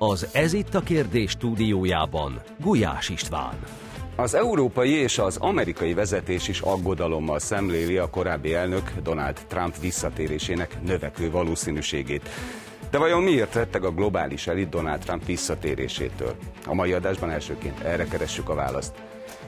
[0.00, 3.58] Az Ez itt a kérdés stúdiójában Gulyás István.
[4.16, 10.82] Az európai és az amerikai vezetés is aggodalommal szemléli a korábbi elnök Donald Trump visszatérésének
[10.82, 12.28] növekvő valószínűségét.
[12.90, 16.34] De vajon miért retteg a globális elit Donald Trump visszatérésétől?
[16.66, 18.92] A mai adásban elsőként erre keressük a választ.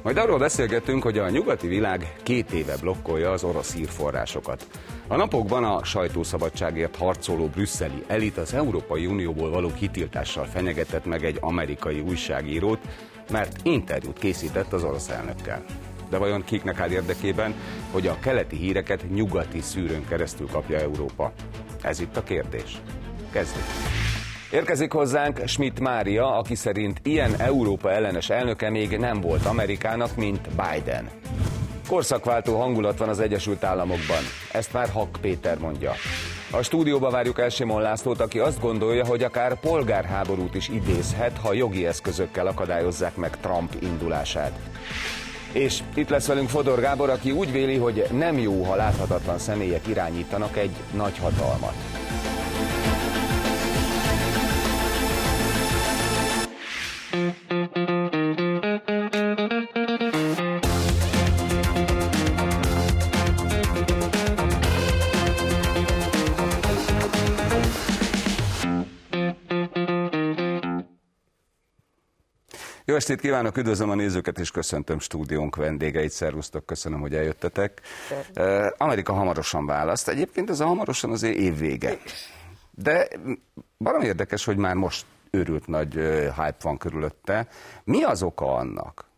[0.03, 4.67] Majd arról beszélgetünk, hogy a nyugati világ két éve blokkolja az orosz hírforrásokat.
[5.07, 11.39] A napokban a sajtószabadságért harcoló brüsszeli elit az Európai Unióból való kitiltással fenyegetett meg egy
[11.41, 12.79] amerikai újságírót,
[13.31, 15.65] mert interjút készített az orosz elnökkel.
[16.11, 17.55] De vajon kiknek áll érdekében,
[17.91, 21.33] hogy a keleti híreket nyugati szűrőn keresztül kapja Európa?
[21.83, 22.81] Ez itt a kérdés.
[23.33, 24.00] Kezdjük!
[24.53, 30.49] Érkezik hozzánk Schmidt Mária, aki szerint ilyen Európa ellenes elnöke még nem volt Amerikának, mint
[30.49, 31.09] Biden.
[31.89, 34.23] Korszakváltó hangulat van az Egyesült Államokban.
[34.53, 35.93] Ezt már Hak Péter mondja.
[36.51, 41.53] A stúdióba várjuk el Simon Lászlót, aki azt gondolja, hogy akár polgárháborút is idézhet, ha
[41.53, 44.53] jogi eszközökkel akadályozzák meg Trump indulását.
[45.53, 49.87] És itt lesz velünk Fodor Gábor, aki úgy véli, hogy nem jó, ha láthatatlan személyek
[49.87, 52.00] irányítanak egy nagy hatalmat.
[57.11, 57.33] Jó estét
[73.21, 76.11] kívánok, üdvözlöm a nézőket, és köszöntöm stúdiónk vendégeit.
[76.11, 77.81] Szervusztok, köszönöm, hogy eljöttetek.
[78.77, 80.09] Amerika hamarosan választ.
[80.09, 81.99] Egyébként ez a hamarosan azért évvége.
[82.71, 83.09] De
[83.77, 85.93] valami érdekes, hogy már most őrült nagy
[86.37, 87.49] hype van körülötte.
[87.85, 89.09] Mi az oka annak?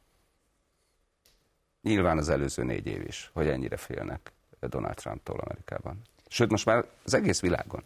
[1.83, 6.03] Nyilván az előző négy év is, hogy ennyire félnek Donald Trumptól Amerikában.
[6.29, 7.83] Sőt, most már az egész világon.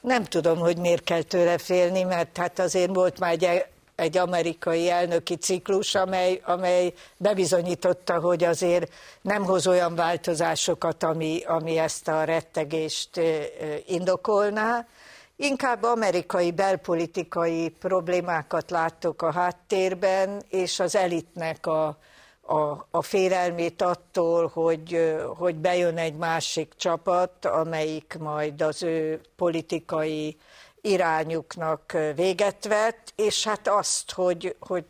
[0.00, 3.64] Nem tudom, hogy miért kell tőle félni, mert hát azért volt már egy
[3.98, 8.92] egy amerikai elnöki ciklus, amely, amely bebizonyította, hogy azért
[9.22, 13.20] nem hoz olyan változásokat, ami, ami ezt a rettegést
[13.86, 14.86] indokolná.
[15.40, 21.86] Inkább amerikai belpolitikai problémákat láttok a háttérben, és az elitnek a,
[22.40, 30.36] a, a félelmét attól, hogy, hogy bejön egy másik csapat, amelyik majd az ő politikai
[30.80, 34.84] irányuknak véget vett, és hát azt, hogy, hogy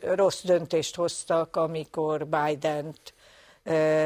[0.00, 3.14] rossz döntést hoztak, amikor Biden-t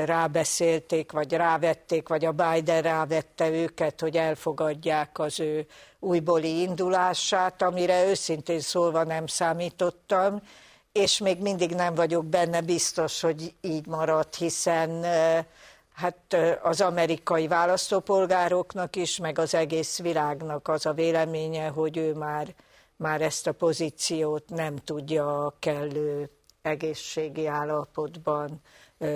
[0.05, 5.67] rábeszélték, vagy rávették, vagy a Biden rávette őket, hogy elfogadják az ő
[6.01, 10.43] újbóli indulását, amire őszintén szólva nem számítottam,
[10.93, 15.05] és még mindig nem vagyok benne biztos, hogy így marad, hiszen
[15.95, 22.55] hát az amerikai választópolgároknak is, meg az egész világnak az a véleménye, hogy ő már,
[22.97, 26.31] már ezt a pozíciót nem tudja a kellő
[26.63, 28.61] egészségi állapotban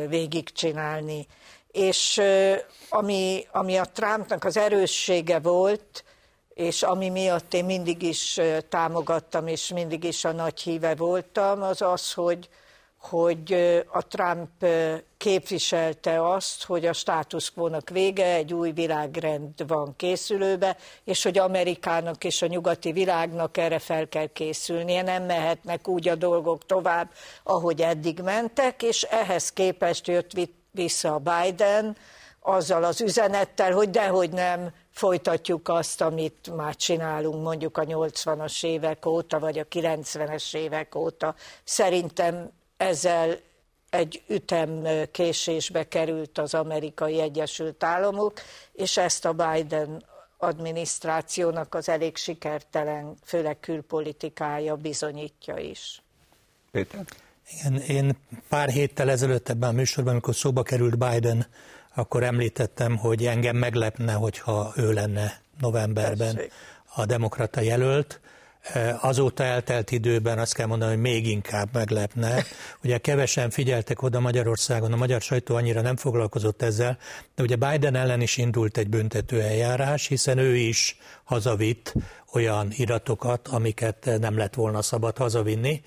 [0.09, 1.27] végigcsinálni.
[1.73, 2.21] És
[2.89, 6.05] ami, ami a Trumpnak az erőssége volt,
[6.55, 11.83] és ami miatt én mindig is támogattam, és mindig is a nagy híve voltam, az
[11.83, 12.49] az, hogy,
[13.09, 13.53] hogy
[13.93, 14.67] a Trump
[15.17, 22.25] képviselte azt, hogy a status quo-nak vége, egy új világrend van készülőbe, és hogy Amerikának
[22.25, 27.11] és a nyugati világnak erre fel kell készülnie, nem mehetnek úgy a dolgok tovább,
[27.43, 30.33] ahogy eddig mentek, és ehhez képest jött
[30.71, 31.97] vissza a Biden,
[32.41, 39.07] azzal az üzenettel, hogy dehogy nem folytatjuk azt, amit már csinálunk mondjuk a 80-as évek
[39.07, 41.35] óta, vagy a 90-es évek óta.
[41.65, 43.39] Szerintem ezzel
[43.91, 48.41] egy ütem késésbe került az amerikai Egyesült Államok,
[48.73, 50.05] és ezt a Biden
[50.39, 56.03] adminisztrációnak az elég sikertelen, főleg külpolitikája bizonyítja is.
[56.71, 57.05] Péter?
[57.51, 58.17] Igen, én
[58.49, 61.47] pár héttel ezelőtt ebben a műsorban, amikor szóba került Biden,
[61.95, 66.53] akkor említettem, hogy engem meglepne, hogyha ő lenne novemberben Tessék.
[66.95, 68.21] a demokrata jelölt.
[69.01, 72.45] Azóta eltelt időben azt kell mondani, hogy még inkább meglepne.
[72.85, 76.99] Ugye kevesen figyeltek oda Magyarországon, a magyar sajtó annyira nem foglalkozott ezzel,
[77.35, 81.93] de ugye Biden ellen is indult egy büntető eljárás, hiszen ő is hazavitt
[82.33, 85.83] olyan iratokat, amiket nem lett volna szabad hazavinni.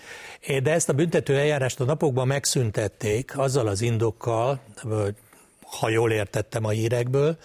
[0.64, 4.60] De ezt a büntető eljárást a napokban megszüntették azzal az indokkal,
[5.80, 7.38] ha jól értettem a hírekből,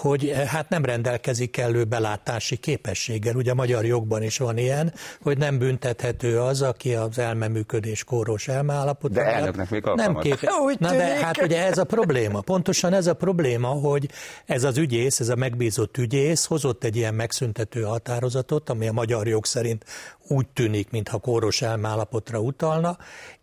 [0.00, 3.34] hogy hát nem rendelkezik kellő belátási képességgel.
[3.34, 4.92] Ugye a magyar jogban is van ilyen,
[5.22, 9.12] hogy nem büntethető az, aki az elmeműködés kóros elmeállapot.
[9.12, 10.38] De elnöknek még nem kép...
[10.78, 12.40] Na de hát ugye ez a probléma.
[12.40, 14.10] Pontosan ez a probléma, hogy
[14.46, 19.26] ez az ügyész, ez a megbízott ügyész hozott egy ilyen megszüntető határozatot, ami a magyar
[19.26, 19.84] jog szerint
[20.28, 22.96] úgy tűnik, mintha kóros elmállapotra utalna,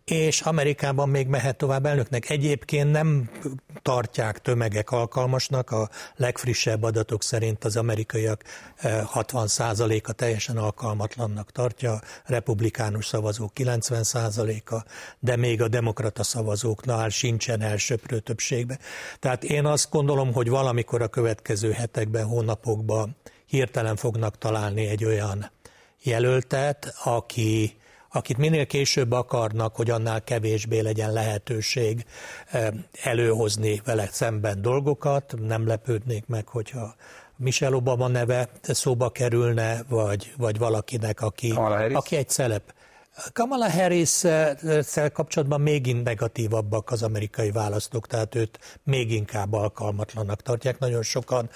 [0.04, 2.30] és Amerikában még mehet tovább elnöknek.
[2.30, 3.30] Egyébként nem
[3.82, 6.47] tartják tömegek alkalmasnak, a legfrissebb
[6.80, 8.44] adatok szerint az amerikaiak
[8.82, 14.84] 60%-a eh, teljesen alkalmatlannak tartja, republikánus szavazók 90%-a,
[15.18, 18.78] de még a demokrata szavazóknál sincsen elsöprő többségbe.
[19.18, 23.16] Tehát én azt gondolom, hogy valamikor a következő hetekben, hónapokban
[23.46, 25.50] hirtelen fognak találni egy olyan
[26.02, 27.76] jelöltet, aki,
[28.18, 32.04] akit minél később akarnak, hogy annál kevésbé legyen lehetőség
[32.50, 32.68] eh,
[33.02, 35.34] előhozni vele szemben dolgokat.
[35.46, 36.94] Nem lepődnék meg, hogyha
[37.36, 41.54] Michelle Obama neve szóba kerülne, vagy, vagy valakinek, aki,
[41.92, 42.74] aki egy szelep.
[43.32, 44.24] Kamala harris
[45.12, 50.78] kapcsolatban még negatívabbak az amerikai választók, tehát őt még inkább alkalmatlannak tartják.
[50.78, 51.50] Nagyon sokan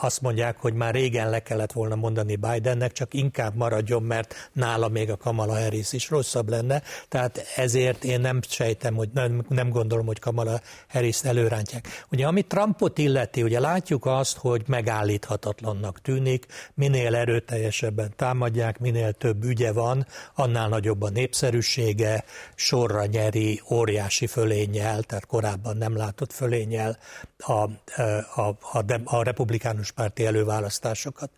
[0.00, 4.88] azt mondják, hogy már régen le kellett volna mondani Bidennek, csak inkább maradjon, mert nála
[4.88, 6.82] még a Kamala Harris is rosszabb lenne.
[7.08, 12.04] Tehát ezért én nem sejtem, hogy nem, nem gondolom, hogy Kamala Harris előrántják.
[12.10, 19.44] Ugye ami Trumpot illeti, ugye látjuk azt, hogy megállíthatatlannak tűnik, minél erőteljesebben támadják, minél több
[19.44, 26.32] ügye van, annál nagy nagyobb a népszerűsége, sorra nyeri óriási fölénnyel, tehát korábban nem látott
[26.32, 26.98] fölénnyel
[27.38, 31.30] a, a, a, a republikánus párti előválasztásokat.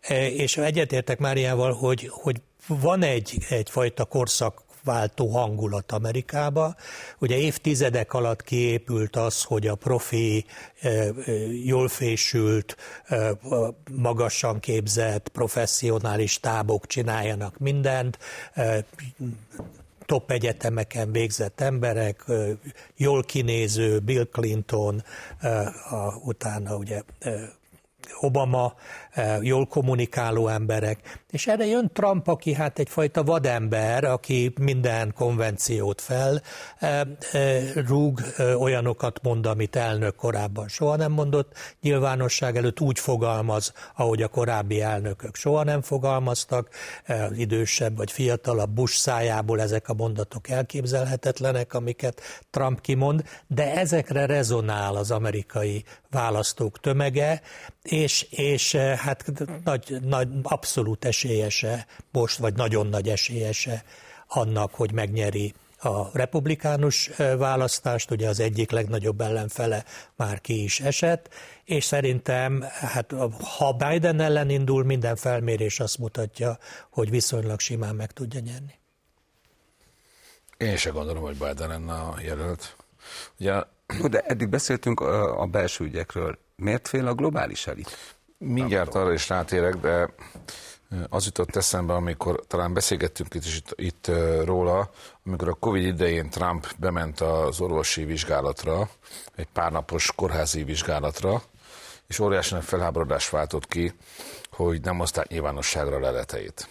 [0.00, 6.74] E, és egyetértek Máriával, hogy, hogy van egy, egyfajta korszak váltó hangulat Amerikába.
[7.18, 10.44] Ugye évtizedek alatt kiépült az, hogy a profi,
[10.80, 11.12] e, e,
[11.64, 13.30] jól fésült, e,
[13.90, 18.18] magasan képzett, professzionális tábok csináljanak mindent,
[20.06, 22.24] top egyetemeken végzett emberek,
[22.96, 25.02] jól kinéző, Bill Clinton,
[26.24, 27.02] utána ugye
[28.20, 28.74] Obama,
[29.40, 31.20] jól kommunikáló emberek.
[31.30, 36.42] És erre jön Trump, aki hát egyfajta vadember, aki minden konvenciót fel
[37.74, 38.20] rúg,
[38.56, 44.80] olyanokat mond, amit elnök korábban soha nem mondott, nyilvánosság előtt úgy fogalmaz, ahogy a korábbi
[44.80, 46.68] elnökök soha nem fogalmaztak,
[47.36, 52.20] idősebb vagy fiatalabb Bush szájából ezek a mondatok elképzelhetetlenek, amiket
[52.50, 57.42] Trump kimond, de ezekre rezonál az amerikai választók tömege,
[58.02, 59.24] és, és hát
[59.64, 63.84] nagy, nagy, abszolút esélyese most, vagy nagyon nagy esélyese
[64.26, 69.84] annak, hogy megnyeri a republikánus választást, ugye az egyik legnagyobb ellenfele
[70.16, 71.28] már ki is esett,
[71.64, 73.14] és szerintem, hát
[73.58, 76.58] ha Biden ellen indul, minden felmérés azt mutatja,
[76.90, 78.78] hogy viszonylag simán meg tudja nyerni.
[80.56, 82.76] Én se gondolom, hogy Biden lenne a jelölt.
[83.38, 83.62] Ugye...
[84.10, 86.38] De eddig beszéltünk a belső ügyekről.
[86.56, 88.16] Miért fél a globális elit?
[88.38, 90.14] Mindjárt arra is rátérek, de
[91.08, 94.10] az jutott eszembe, amikor talán beszélgettünk itt, itt, itt
[94.44, 94.90] róla,
[95.24, 98.88] amikor a Covid idején Trump bement az orvosi vizsgálatra,
[99.34, 101.42] egy párnapos kórházi vizsgálatra,
[102.06, 103.92] és óriási nagy felháborodás váltott ki,
[104.50, 106.68] hogy nem hozták nyilvánosságra leleteit.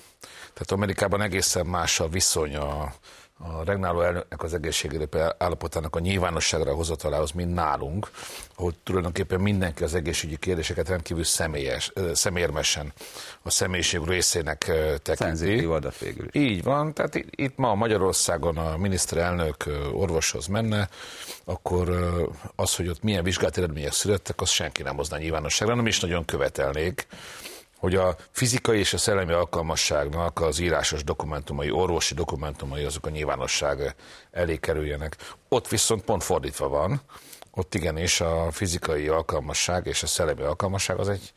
[0.54, 2.94] Tehát Amerikában egészen más a viszony a,
[3.38, 5.08] a regnáló elnöknek az egészségügyi
[5.38, 8.10] állapotának a nyilvánosságra hozatalához, mint nálunk,
[8.56, 12.94] hogy tulajdonképpen mindenki az egészségügyi kérdéseket rendkívül személyes, szemérmesen
[13.42, 15.64] a személyiség részének tekinti.
[15.64, 16.28] adat végül.
[16.32, 20.90] Így van, tehát itt ma Magyarországon a miniszterelnök orvoshoz menne,
[21.46, 22.12] akkor
[22.56, 26.26] az, hogy ott milyen vizsgált eredmények születtek, az senki nem hozná nyilvánosságra, nem is nagyon
[26.26, 27.08] követelnék
[27.88, 33.96] hogy a fizikai és a szellemi alkalmasságnak az írásos dokumentumai, orvosi dokumentumai azok a nyilvánosság
[34.32, 35.18] elé kerüljenek.
[35.50, 37.02] Ott viszont pont fordítva van,
[37.52, 41.34] ott igenis a fizikai alkalmasság és a szellemi alkalmasság az egy,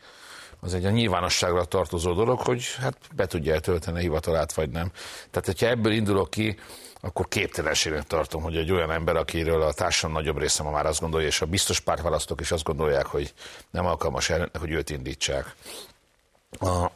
[0.61, 4.90] az egy a nyilvánosságra tartozó dolog, hogy hát be tudja eltölteni a hivatalát, vagy nem.
[5.30, 6.59] Tehát, hogyha ebből indulok ki,
[7.00, 11.00] akkor képtelenségnek tartom, hogy egy olyan ember, akiről a társadalom nagyobb része ma már azt
[11.00, 13.33] gondolja, és a biztos pártválasztók is azt gondolják, hogy
[13.71, 15.54] nem alkalmas, hogy őt indítsák.
[16.59, 16.90] A,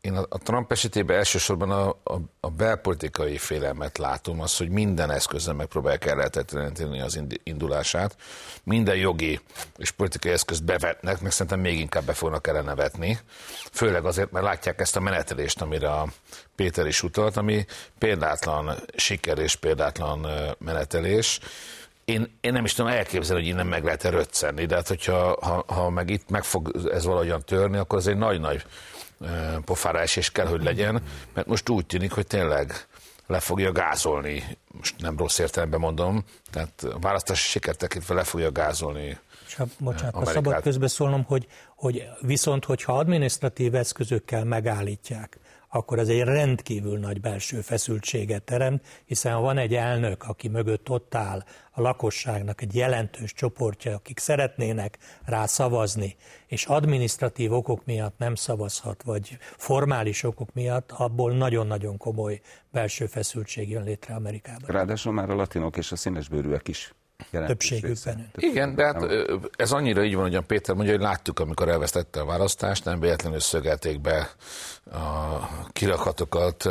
[0.00, 5.10] én a, a Trump esetében elsősorban a, a, a belpolitikai félelmet látom, az, hogy minden
[5.10, 8.16] eszközzel megpróbálják ellehetetleníteni az indulását,
[8.62, 9.40] minden jogi
[9.76, 13.18] és politikai eszközt bevetnek, meg szerintem még inkább be fognak ellene vetni,
[13.72, 16.06] főleg azért, mert látják ezt a menetelést, amire a
[16.56, 17.64] Péter is utalt, ami
[17.98, 20.26] példátlan siker és példátlan
[20.58, 21.40] menetelés,
[22.08, 25.64] én, én nem is tudom elképzelni, hogy innen meg lehet röccenni, de hát hogyha ha,
[25.66, 28.64] ha meg itt meg fog ez valahogyan törni, akkor ez egy nagy-nagy
[29.64, 31.02] pofára esés kell, hogy legyen,
[31.34, 32.86] mert most úgy tűnik, hogy tényleg
[33.26, 38.52] le fogja gázolni, most nem rossz értelemben mondom, tehát a választási sikert tekintve le fogja
[38.52, 39.18] gázolni
[39.56, 41.46] ha, bocsánat, ha szabad közbeszólnom, hogy,
[41.76, 45.38] hogy viszont, hogyha adminisztratív eszközökkel megállítják,
[45.68, 50.90] akkor ez egy rendkívül nagy belső feszültséget teremt, hiszen ha van egy elnök, aki mögött
[50.90, 58.18] ott áll a lakosságnak egy jelentős csoportja, akik szeretnének rá szavazni, és adminisztratív okok miatt
[58.18, 62.40] nem szavazhat, vagy formális okok miatt, abból nagyon-nagyon komoly
[62.72, 64.70] belső feszültség jön létre Amerikában.
[64.70, 66.94] Ráadásul már a latinok és a színesbőrűek is
[67.30, 68.30] Többségükben.
[68.34, 69.06] Igen, de hát
[69.56, 73.00] ez annyira így van, hogy a Péter mondja, hogy láttuk, amikor elvesztette a választást, nem
[73.00, 74.30] véletlenül szögelték be
[74.92, 75.38] a
[75.72, 76.64] kirakatokat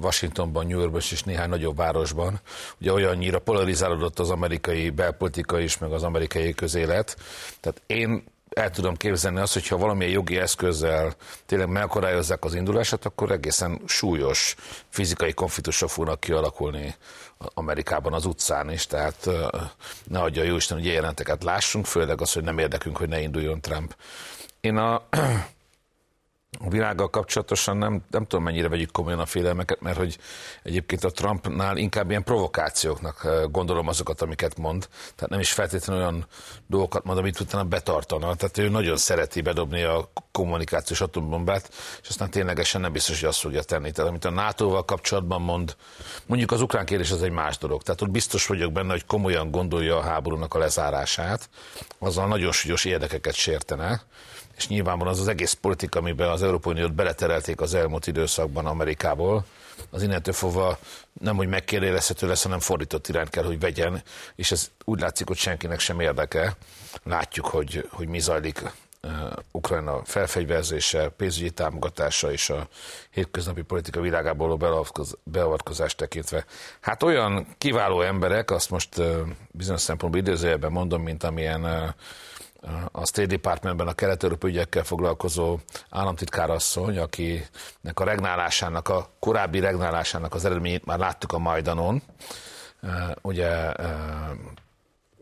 [0.00, 2.40] Washingtonban, New Yorkban és néhány nagyobb városban.
[2.80, 7.16] Ugye olyannyira polarizálódott az amerikai belpolitika is, meg az amerikai közélet.
[7.60, 11.14] Tehát én el tudom képzelni azt, hogyha valamilyen jogi eszközzel
[11.46, 14.54] tényleg megakadályozzák az indulását, akkor egészen súlyos
[14.88, 16.94] fizikai konfliktusok fognak kialakulni
[17.38, 19.28] Amerikában az utcán is, tehát
[20.04, 23.20] ne adja jó Isten, hogy ilyen jelenteket lássunk, főleg az, hogy nem érdekünk, hogy ne
[23.20, 23.94] induljon Trump.
[24.60, 25.08] Én a
[26.58, 30.18] a világgal kapcsolatosan nem, nem tudom mennyire vegyük komolyan a félelmeket, mert hogy
[30.62, 34.88] egyébként a Trumpnál inkább ilyen provokációknak eh, gondolom azokat, amiket mond.
[35.14, 36.26] Tehát nem is feltétlenül olyan
[36.66, 38.34] dolgokat mond, amit utána betartana.
[38.34, 41.70] Tehát ő nagyon szereti bedobni a kommunikációs atombombát,
[42.02, 43.90] és aztán ténylegesen nem biztos, hogy azt fogja tenni.
[43.90, 45.76] Tehát amit a NATO-val kapcsolatban mond,
[46.26, 47.82] mondjuk az ukrán kérdés az egy más dolog.
[47.82, 51.48] Tehát ott biztos vagyok benne, hogy komolyan gondolja a háborúnak a lezárását,
[51.98, 54.02] azzal nagyon súlyos érdekeket sértene
[54.60, 59.44] és nyilvánvalóan az az egész politika, amiben az Európai Uniót beleterelték az elmúlt időszakban Amerikából,
[59.90, 60.78] az innentől fogva
[61.20, 64.02] nem, hogy megkérdezhető lesz, hanem fordított irányt kell, hogy vegyen,
[64.34, 66.56] és ez úgy látszik, hogy senkinek sem érdeke.
[67.02, 68.62] Látjuk, hogy, hogy mi zajlik
[69.02, 69.10] uh,
[69.50, 72.68] Ukrajna felfegyverzése, pénzügyi támogatása és a
[73.10, 74.84] hétköznapi politika világából a
[75.22, 76.44] beavatkozást tekintve.
[76.80, 81.88] Hát olyan kiváló emberek, azt most uh, bizonyos szempontból idézőjelben mondom, mint amilyen uh,
[82.92, 85.58] a State Departmentben a kelet-európai ügyekkel foglalkozó
[85.90, 92.02] államtitkárasszony, akinek a regnálásának, a korábbi regnálásának az eredményét már láttuk a Majdanon.
[93.22, 93.72] Ugye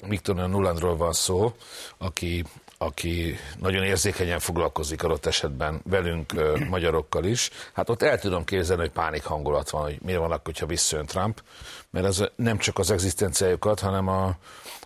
[0.07, 1.54] Viktor Nulandról van szó,
[1.99, 2.45] aki,
[2.78, 6.33] aki nagyon érzékenyen foglalkozik adott esetben velünk,
[6.68, 7.50] magyarokkal is.
[7.73, 11.07] Hát ott el tudom képzelni, hogy pánik hangulat van, hogy miért van akkor, hogyha visszajön
[11.07, 11.42] Trump,
[11.90, 14.37] mert ez nem csak az egzisztenciájukat, hanem a,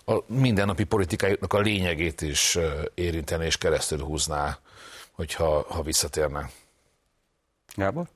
[0.05, 2.59] a mindennapi politikájuknak a lényegét is
[2.95, 4.59] érinteni és keresztül húzná,
[5.11, 6.51] hogyha ha visszatérne.
[7.75, 8.07] Gábor?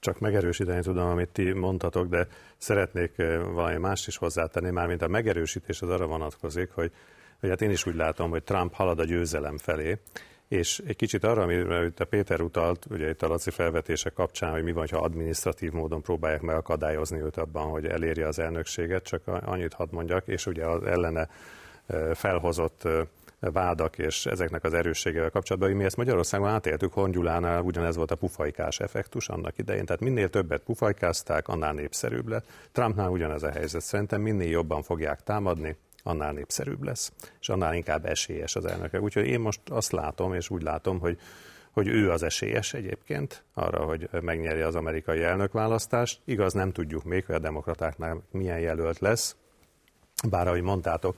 [0.00, 3.16] Csak megerősíteni tudom, amit ti mondtatok, de szeretnék
[3.52, 6.92] valami más is hozzátenni, már mint a megerősítés az arra vonatkozik, hogy,
[7.40, 9.98] hogy hát én is úgy látom, hogy Trump halad a győzelem felé,
[10.54, 14.62] és egy kicsit arra, amire a Péter utalt, ugye itt a Laci felvetése kapcsán, hogy
[14.62, 19.72] mi van, ha adminisztratív módon próbálják megakadályozni őt abban, hogy elérje az elnökséget, csak annyit
[19.72, 21.28] hadd mondjak, és ugye az ellene
[22.12, 22.88] felhozott
[23.40, 28.16] vádak és ezeknek az erősségével kapcsolatban, hogy mi ezt Magyarországon átéltük, Hongyulánál ugyanez volt a
[28.16, 32.46] pufajkás effektus annak idején, tehát minél többet pufajkázták, annál népszerűbb lett.
[32.72, 38.06] Trumpnál ugyanez a helyzet, szerintem minél jobban fogják támadni, annál népszerűbb lesz, és annál inkább
[38.06, 39.00] esélyes az elnöke.
[39.00, 41.18] Úgyhogy én most azt látom, és úgy látom, hogy
[41.74, 46.20] hogy ő az esélyes egyébként arra, hogy megnyerje az amerikai elnökválasztást.
[46.24, 49.36] Igaz, nem tudjuk még, hogy a demokratáknál milyen jelölt lesz,
[50.28, 51.16] bár ahogy mondtátok,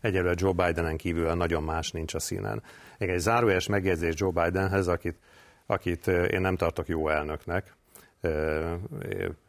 [0.00, 2.62] egyelőre Joe Bidenen kívül nagyon más nincs a színen.
[2.98, 5.16] Egy zárójeles megjegyzés Joe Bidenhez, akit,
[5.66, 7.76] akit én nem tartok jó elnöknek,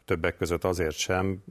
[0.04, 1.42] többek között azért sem,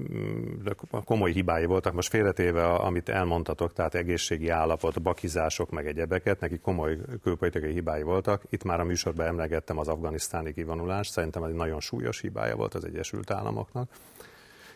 [0.64, 6.58] de komoly hibái voltak, most félretéve, amit elmondtatok, tehát egészségi állapot, bakizások, meg egyebeket, neki
[6.58, 8.44] komoly külpolitikai hibái voltak.
[8.50, 12.74] Itt már a műsorban emlegettem az afganisztáni kivonulást, szerintem ez egy nagyon súlyos hibája volt
[12.74, 13.90] az Egyesült Államoknak.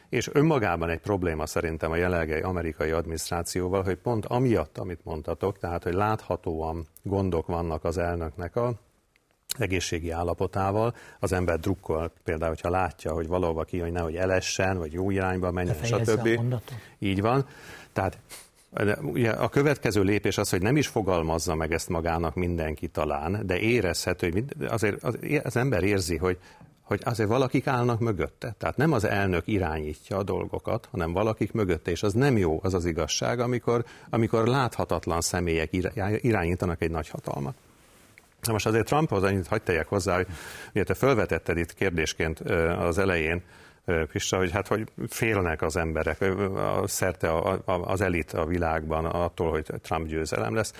[0.09, 5.83] És önmagában egy probléma szerintem a jelenlegi amerikai adminisztrációval, hogy pont amiatt, amit mondtatok, tehát
[5.83, 8.73] hogy láthatóan gondok vannak az elnöknek a
[9.57, 14.93] egészségi állapotával, az ember drukkol, például, hogyha látja, hogy valahova ki, hogy nehogy elessen, vagy
[14.93, 16.27] jó irányba menjen, stb.
[16.99, 17.45] Így van.
[17.93, 18.17] Tehát
[19.37, 24.31] a következő lépés az, hogy nem is fogalmazza meg ezt magának mindenki talán, de érezhető,
[24.31, 25.03] hogy azért
[25.43, 26.37] az ember érzi, hogy
[26.83, 28.55] hogy azért valakik állnak mögötte.
[28.57, 32.73] Tehát nem az elnök irányítja a dolgokat, hanem valakik mögötte, és az nem jó, az
[32.73, 35.69] az igazság, amikor, amikor láthatatlan személyek
[36.21, 37.55] irányítanak egy nagy hatalmat.
[38.45, 40.27] Na most azért Trumphoz annyit hagyd tegyek hozzá, hogy
[40.73, 42.39] ugye te felvetetted itt kérdésként
[42.79, 43.41] az elején,
[44.11, 46.25] Pista, hogy hát hogy félnek az emberek,
[46.85, 47.31] szerte
[47.65, 50.73] az elit a világban attól, hogy Trump győzelem lesz.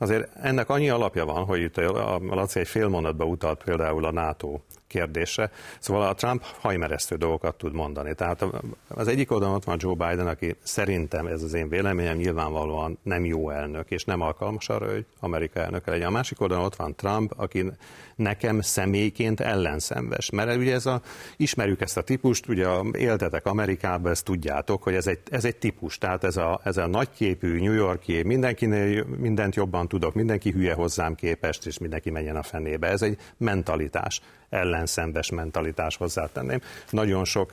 [0.00, 4.12] Azért ennek annyi alapja van, hogy itt a, Laci egy fél mondatba utalt például a
[4.12, 5.50] NATO kérdése.
[5.78, 8.14] Szóval a Trump hajmeresztő dolgokat tud mondani.
[8.14, 8.44] Tehát
[8.88, 13.24] az egyik oldalon ott van Joe Biden, aki szerintem, ez az én véleményem, nyilvánvalóan nem
[13.24, 16.06] jó elnök, és nem alkalmas arra, hogy Amerika elnöke legyen.
[16.06, 17.72] A másik oldalon ott van Trump, aki
[18.16, 20.30] nekem személyként ellenszenves.
[20.30, 21.00] Mert ugye ez a,
[21.36, 25.98] ismerjük ezt a típust, ugye éltetek Amerikában, ezt tudjátok, hogy ez egy, ez egy típus,
[25.98, 31.14] tehát ez a, ez a nagyképű New Yorki, mindenkinél mindent jobban tudok, mindenki hülye hozzám
[31.14, 32.86] képest, és mindenki menjen a fenébe.
[32.86, 36.60] Ez egy mentalitás, ellenszembes mentalitás hozzátenném.
[36.90, 37.52] Nagyon sok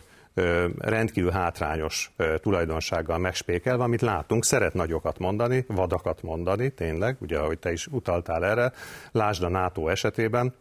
[0.77, 7.72] rendkívül hátrányos tulajdonsággal megspékelve, amit látunk, szeret nagyokat mondani, vadakat mondani, tényleg, ugye ahogy te
[7.72, 8.72] is utaltál erre,
[9.12, 10.53] lásd a NATO esetében,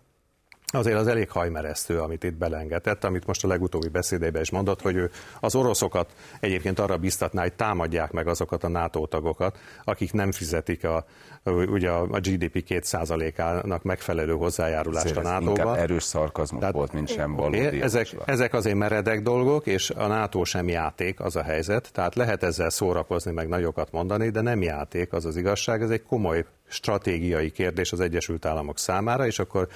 [0.72, 4.96] azért az elég hajmeresztő, amit itt belengetett, amit most a legutóbbi beszédében is mondott, hogy
[4.96, 10.32] ő az oroszokat egyébként arra biztatná, hogy támadják meg azokat a NATO tagokat, akik nem
[10.32, 11.04] fizetik a,
[11.44, 17.34] ugye a GDP 2%-ának megfelelő hozzájárulást a nato Inkább erős szarkazmus Tehát, volt, mint sem
[17.34, 17.82] valódi.
[17.82, 21.90] Ezek, ezek azért meredek dolgok, és a NATO sem játék, az a helyzet.
[21.92, 25.82] Tehát lehet ezzel szórakozni, meg nagyokat mondani, de nem játék, az az igazság.
[25.82, 29.68] Ez egy komoly stratégiai kérdés az Egyesült Államok számára, és akkor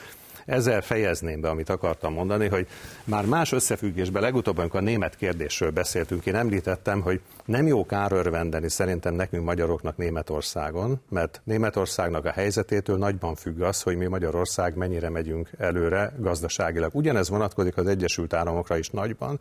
[0.46, 2.66] ezzel fejezném be, amit akartam mondani, hogy
[3.04, 8.68] már más összefüggésben, legutóbb, amikor a német kérdésről beszéltünk, én említettem, hogy nem jó kárörvendeni
[8.68, 15.08] szerintem nekünk magyaroknak Németországon, mert Németországnak a helyzetétől nagyban függ az, hogy mi Magyarország mennyire
[15.08, 16.94] megyünk előre gazdaságilag.
[16.94, 19.38] Ugyanez vonatkozik az Egyesült Államokra is nagyban,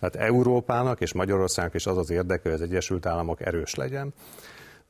[0.00, 4.14] tehát Európának és Magyarországnak is az az érdeke, hogy az Egyesült Államok erős legyen.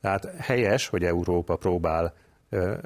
[0.01, 2.13] Tehát helyes, hogy Európa próbál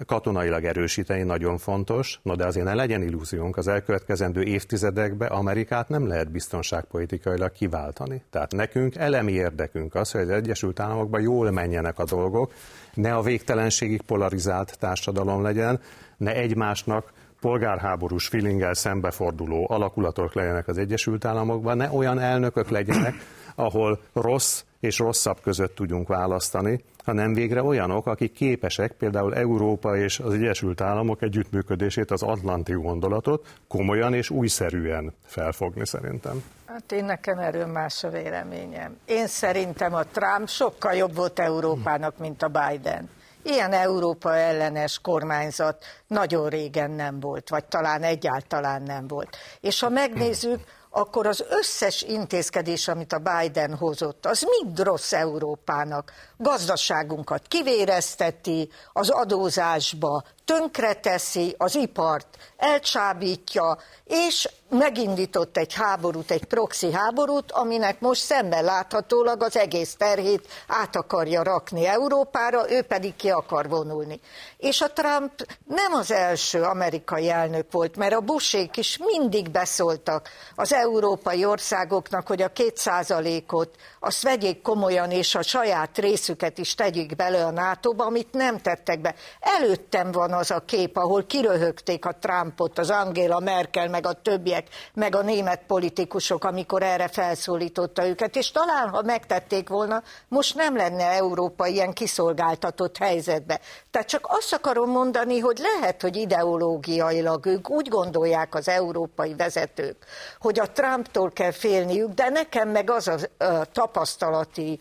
[0.06, 6.08] katonailag erősíteni nagyon fontos, no de azért ne legyen illúziónk, az elkövetkezendő évtizedekben Amerikát nem
[6.08, 8.24] lehet biztonságpolitikailag kiváltani.
[8.30, 12.54] Tehát nekünk elemi érdekünk az, hogy az Egyesült Államokban jól menjenek a dolgok,
[12.94, 15.80] ne a végtelenségig polarizált társadalom legyen,
[16.18, 23.14] ne egymásnak polgárháborús feelinggel szembeforduló alakulatok legyenek az Egyesült Államokban, ne olyan elnökök legyenek,
[23.56, 30.20] ahol rossz és rosszabb között tudjunk választani, hanem végre olyanok, akik képesek például Európa és
[30.20, 36.44] az Egyesült Államok együttműködését, az atlanti gondolatot komolyan és újszerűen felfogni szerintem.
[36.66, 38.98] Hát én nekem erről más a véleményem.
[39.06, 43.10] Én szerintem a Trump sokkal jobb volt Európának, mint a Biden.
[43.44, 49.38] Ilyen Európa ellenes kormányzat nagyon régen nem volt, vagy talán egyáltalán nem volt.
[49.62, 50.60] És ha megnézzük,
[50.94, 56.12] akkor az összes intézkedés, amit a Biden hozott, az mind rossz Európának.
[56.38, 67.52] Gazdaságunkat kivérezteti, az adózásba tönkreteszi, az ipart elcsábítja, és megindított egy háborút, egy proxy háborút,
[67.52, 73.70] aminek most szemben láthatólag az egész terhét át akarja rakni Európára, ő pedig ki akar
[73.70, 74.20] vonulni.
[74.58, 75.32] És a Trump
[75.68, 82.28] nem az első amerikai elnök volt, mert a Busék is mindig beszóltak az európai országoknak,
[82.28, 88.06] hogy a kétszázalékot azt vegyék komolyan, és a saját részüket is tegyék bele a NATO-ba,
[88.06, 89.16] amit nem tettek be.
[89.40, 94.68] Előttem van az a kép, ahol kiröhögték a Trumpot, az Angela Merkel, meg a többiek,
[94.94, 100.76] meg a német politikusok, amikor erre felszólította őket, és talán, ha megtették volna, most nem
[100.76, 103.60] lenne Európa ilyen kiszolgáltatott helyzetbe.
[103.92, 110.06] Tehát csak azt akarom mondani, hogy lehet, hogy ideológiailag ők úgy gondolják az európai vezetők,
[110.40, 114.80] hogy a Trumptól kell félniük, de nekem meg az a, a tapasztalati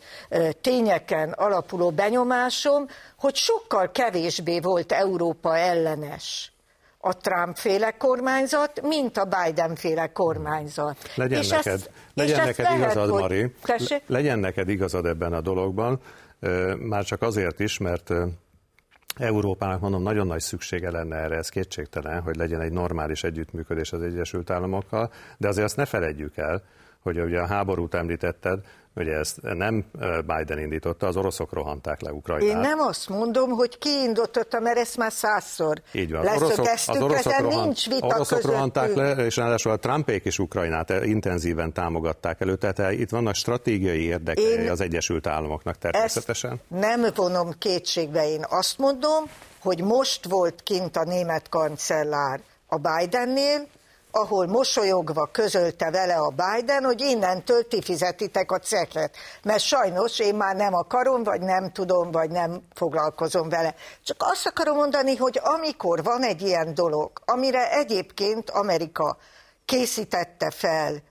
[0.60, 2.86] tényeken alapuló benyomásom,
[3.20, 6.52] hogy sokkal kevésbé volt Európa ellenes.
[6.98, 10.96] A Trump-féle kormányzat, mint a Biden-féle kormányzat.
[11.14, 13.20] Legyen és neked, ezt, legyen és neked igazad, hogy...
[13.20, 14.02] Mari, Tessék?
[14.06, 16.00] legyen neked igazad ebben a dologban,
[16.78, 18.10] már csak azért is, mert
[19.16, 24.02] Európának mondom, nagyon nagy szüksége lenne erre, ez kétségtelen, hogy legyen egy normális együttműködés az
[24.02, 26.62] Egyesült Államokkal, de azért azt ne feledjük el,
[27.02, 28.60] hogy ugye a háborút említetted,
[29.00, 29.84] Ugye ezt nem
[30.26, 32.48] Biden indította, az oroszok rohanták le Ukrajnát.
[32.48, 36.26] Én nem azt mondom, hogy ki indította, mert ezt már százszor Így van.
[36.26, 38.50] Az oroszok, az oroszok, rohant, nincs vita oroszok közöttük.
[38.50, 44.02] rohanták le, és ráadásul a Trumpék is Ukrajnát intenzíven támogatták elő, tehát itt vannak stratégiai
[44.02, 46.60] érdekei az Egyesült Államoknak természetesen.
[46.68, 49.24] nem vonom kétségbe, én azt mondom,
[49.60, 53.66] hogy most volt kint a német kancellár a Bidennél,
[54.10, 60.34] ahol mosolyogva közölte vele a Biden, hogy innentől ti fizetitek a ceklet, mert sajnos én
[60.34, 63.74] már nem akarom, vagy nem tudom, vagy nem foglalkozom vele.
[64.04, 69.16] Csak azt akarom mondani, hogy amikor van egy ilyen dolog, amire egyébként Amerika
[69.64, 71.02] készítette fel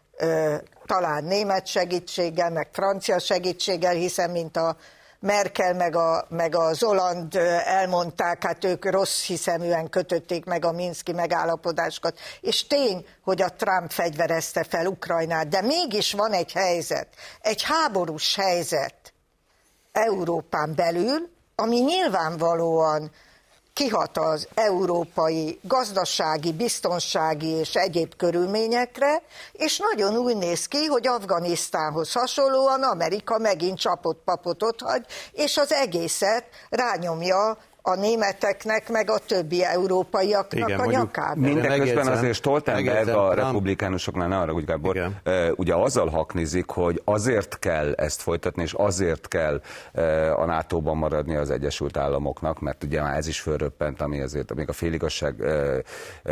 [0.85, 4.75] talán német segítséggel, meg francia segítséggel, hiszen mint a
[5.19, 11.11] Merkel meg, a, meg az Oland elmondták, hát ők rossz hiszeműen kötötték meg a Minszki
[11.11, 17.07] megállapodásokat, és tény, hogy a Trump fegyverezte fel Ukrajnát, de mégis van egy helyzet,
[17.41, 19.13] egy háborús helyzet
[19.91, 23.11] Európán belül, ami nyilvánvalóan
[23.79, 32.11] kihat az európai gazdasági, biztonsági és egyéb körülményekre, és nagyon úgy néz ki, hogy Afganisztánhoz
[32.11, 37.57] hasonlóan Amerika megint csapott papotot hagy, és az egészet rányomja
[37.89, 41.39] a németeknek, meg a többi európaiaknak Igen, a nyakába.
[41.41, 45.21] Mindeközben azért Stoltenberg a republikánusoknál, ne arra, úgy Gábor, Igen.
[45.55, 49.61] ugye azzal haknizik, hogy azért kell ezt folytatni, és azért kell
[50.35, 54.69] a NATO-ban maradni az Egyesült Államoknak, mert ugye már ez is fölröppent, ami azért még
[54.69, 55.35] a féligasság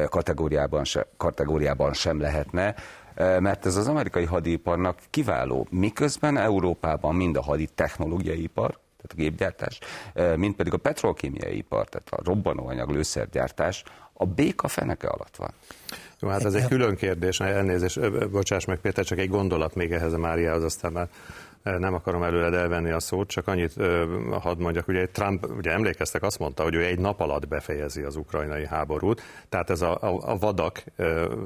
[0.09, 2.75] kategóriában, se, kategóriában sem lehetne,
[3.15, 5.67] mert ez az amerikai hadiparnak kiváló.
[5.69, 9.79] Miközben Európában mind a hadi technológiai ipar, tehát a gépgyártás,
[10.35, 15.51] mint pedig a petrolkémiai ipar, tehát a robbanóanyag lőszergyártás, a béka feneke alatt van.
[16.19, 20.13] Jó, hát ez egy külön kérdés, elnézést, bocsáss meg Péter, csak egy gondolat még ehhez
[20.13, 21.09] a Máriához, aztán már
[21.63, 23.73] nem akarom előled elvenni a szót, csak annyit
[24.31, 28.15] hadd mondjak, ugye Trump, ugye emlékeztek, azt mondta, hogy ő egy nap alatt befejezi az
[28.15, 30.83] ukrajnai háborút, tehát ez a, a, a vadak,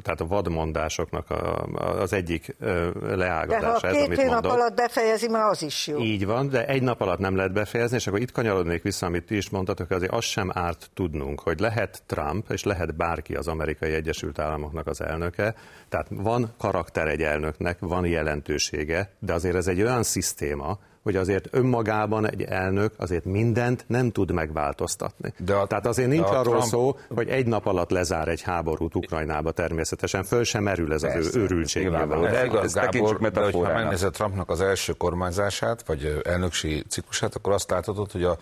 [0.02, 1.66] tehát a vadmondásoknak a,
[2.02, 2.56] az egyik
[3.02, 3.92] leágazása.
[3.92, 6.00] De ha két ez, nap alatt befejezi, már az is jó.
[6.00, 9.26] Így van, de egy nap alatt nem lehet befejezni, és akkor itt kanyarodnék vissza, amit
[9.26, 13.48] ti is mondtatok, azért az sem árt tudnunk, hogy lehet Trump, és lehet bárki az
[13.48, 15.56] amerikai Egyesült Államoknak az elnöke,
[15.90, 21.48] tehát van karakter egy elnöknek, van jelentősége, de azért ez egy olyan szisztéma, hogy azért
[21.52, 25.34] önmagában egy elnök azért mindent nem tud megváltoztatni.
[25.38, 26.64] De a, Tehát azért nincs arról Trump...
[26.64, 31.18] szó, hogy egy nap alatt lezár egy háborút Ukrajnába természetesen, föl sem merül ez Persze,
[31.18, 31.90] az őrültség.
[31.90, 37.70] De igaz, Gábor, de ha megnézed Trumpnak az első kormányzását, vagy elnökségi ciklusát, akkor azt
[37.70, 38.38] láthatod, hogy a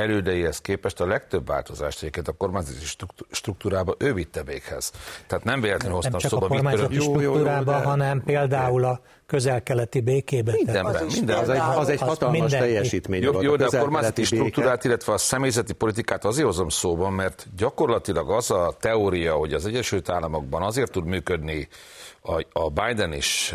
[0.00, 2.84] elődeihez képest a legtöbb változást egyébként a kormányzati
[3.30, 4.92] struktúrába ő vitte véghez.
[5.26, 9.00] Tehát nem véletlenül hoztam nem csak szóba a kormányzati struktúrába, jó, jó, hanem például a
[9.26, 10.54] közel-keleti békében.
[10.56, 13.22] Mindenben, az, minden, az, egy, az egy hatalmas minden, teljesítmény.
[13.22, 18.30] Jó, jó de a kormányzati struktúrát, illetve a személyzeti politikát azért hozom szóban, mert gyakorlatilag
[18.30, 21.68] az a teória, hogy az Egyesült Államokban azért tud működni
[22.22, 23.54] a, a Biden is,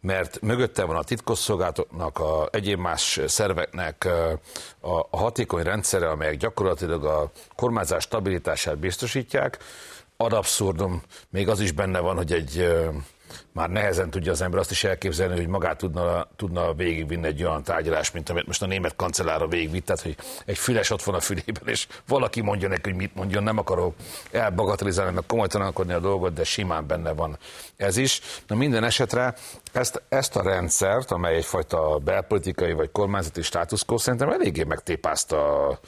[0.00, 4.08] mert mögötte van a titkosszolgálatoknak, a egyéb más szerveknek
[4.80, 9.58] a, a hatékony rendszere, amelyek gyakorlatilag a kormányzás stabilitását biztosítják.
[10.16, 12.68] Ad abszurdum, még az is benne van, hogy egy
[13.52, 17.62] már nehezen tudja az ember azt is elképzelni, hogy magát tudna, tudna végigvinni egy olyan
[17.62, 20.16] tárgyalás, mint amit most a német kancellára végigvitt, tehát hogy
[20.46, 23.94] egy füles ott van a fülében, és valaki mondja neki, hogy mit mondjon, nem akarok
[24.30, 27.38] elbagatelizálni, meg komolytalankodni a dolgot, de simán benne van
[27.76, 28.20] ez is.
[28.46, 29.34] Na minden esetre
[29.72, 35.80] ezt, ezt a rendszert, amely egyfajta belpolitikai vagy kormányzati státuszkó szerintem eléggé megtépázta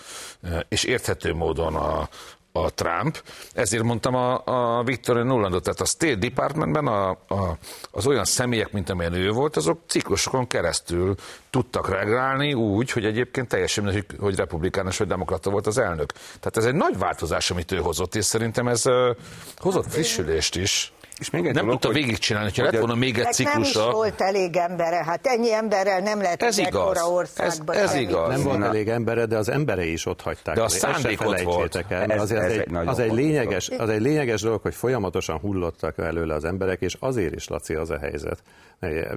[0.69, 2.09] és érthető módon a,
[2.57, 4.43] a Trump, ezért mondtam a,
[4.79, 7.59] a Victoria Nulandot, tehát a State Departmentben a, a,
[7.91, 11.15] az olyan személyek, mint amilyen ő volt, azok ciklusokon keresztül
[11.51, 16.13] tudtak reagálni úgy, hogy egyébként teljesen hogy, hogy republikánus vagy demokrata volt az elnök.
[16.13, 19.17] Tehát ez egy nagy változás, amit ő hozott, és szerintem ez uh,
[19.57, 20.93] hozott frissülést is.
[21.19, 23.79] És még egy nem tudta végigcsinálni, hogyha lett volna még egy ciklusa.
[23.79, 27.03] Nem is volt elég embere, hát ennyi emberrel nem lehet ez igaz.
[27.03, 27.77] országban.
[27.77, 28.29] Ez, ez igaz.
[28.29, 30.55] Nem volt elég embere, de az emberei is ott hagyták.
[30.55, 31.85] De a szándék ott volt.
[31.89, 32.11] El.
[32.11, 35.99] Ez, azért ez egy, egy az, egy lényeges, az egy lényeges dolog, hogy folyamatosan hullottak
[35.99, 38.43] előle az emberek, és azért is, Laci, az a helyzet,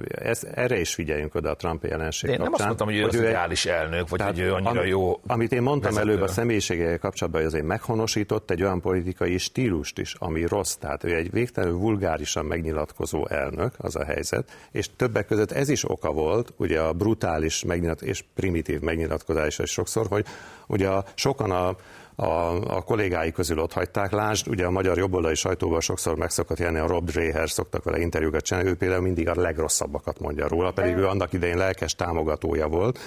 [0.04, 3.00] ez, erre is figyeljünk oda a Trump jelenség Én kapcsán, nem azt mondtam, hogy ő
[3.00, 6.10] hogy az ő ideális elnök, vagy hogy ő annyira am, jó Amit én mondtam vezető.
[6.10, 10.74] előbb a személyiségével kapcsolatban, hogy azért meghonosított egy olyan politikai stílust is, ami rossz.
[10.74, 15.90] Tehát ő egy végtelenül vulgárisan megnyilatkozó elnök, az a helyzet, és többek között ez is
[15.90, 20.26] oka volt, ugye a brutális megnyilat és primitív megnyilatkozás is sokszor, hogy
[20.66, 21.76] ugye sokan a
[22.20, 24.12] a, a kollégái közül ott hagyták.
[24.12, 28.44] Lásd, ugye a magyar jobboldali sajtóban sokszor megszokott jelni a Rob Dreher, szoktak vele interjúkat
[28.44, 32.98] csinálni, ő például mindig a legrosszabbakat mondja róla, pedig ő annak idején lelkes támogatója volt.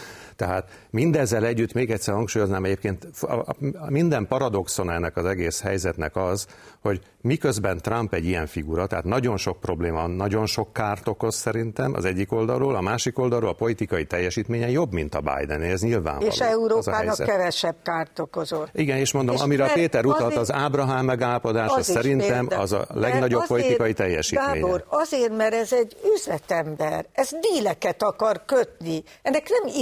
[0.42, 3.08] Tehát mindezzel együtt még egyszer hangsúlyoznám egyébként,
[3.90, 6.48] minden paradoxon ennek az egész helyzetnek az,
[6.82, 11.94] hogy miközben Trump egy ilyen figura, tehát nagyon sok probléma, nagyon sok kárt okoz szerintem
[11.94, 16.28] az egyik oldalról, a másik oldalról a politikai teljesítménye jobb, mint a Biden, ez nyilvánvaló.
[16.28, 18.70] És Európának kevesebb kárt okozott.
[18.74, 22.64] Igen, és mondom, és amire Péter utalt, az Ábrahám megállapodás, az szerintem példa.
[22.64, 24.62] az a legnagyobb azért, politikai teljesítmény.
[24.62, 29.04] Gábor, azért, mert ez egy üzletember, ez díleket akar kötni.
[29.22, 29.74] Ennek nem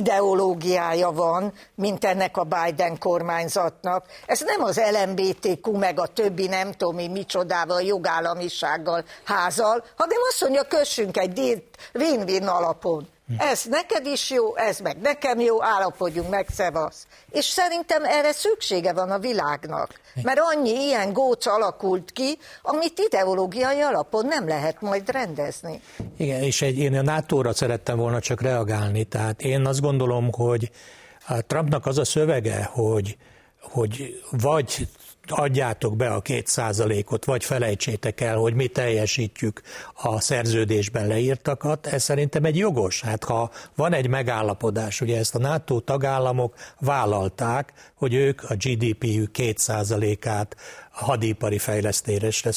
[0.50, 4.06] ideológiája van, mint ennek a Biden kormányzatnak.
[4.26, 10.42] Ez nem az LMBTQ meg a többi nem tudom mi micsodával, jogállamisággal házal, hanem azt
[10.42, 13.08] mondja, kössünk egy win-win alapon.
[13.38, 17.08] Ez neked is jó, ez meg nekem jó, állapodjunk meg, szevasz.
[17.32, 23.80] És szerintem erre szüksége van a világnak, mert annyi ilyen góc alakult ki, amit ideológiai
[23.80, 25.82] alapon nem lehet majd rendezni.
[26.18, 30.72] Igen, és egy, én a NATO-ra szerettem volna csak reagálni, tehát én azt gondolom, hogy
[31.28, 33.18] a Trumpnak az a szövege, hogy,
[33.62, 34.88] hogy vagy
[35.32, 39.62] adjátok be a két százalékot, vagy felejtsétek el, hogy mi teljesítjük
[39.94, 43.02] a szerződésben leírtakat, ez szerintem egy jogos.
[43.02, 49.32] Hát ha van egy megállapodás, ugye ezt a NATO tagállamok vállalták, hogy ők a GDP-jük
[49.32, 50.56] két százalékát
[51.00, 52.52] hadipari fejlesztésre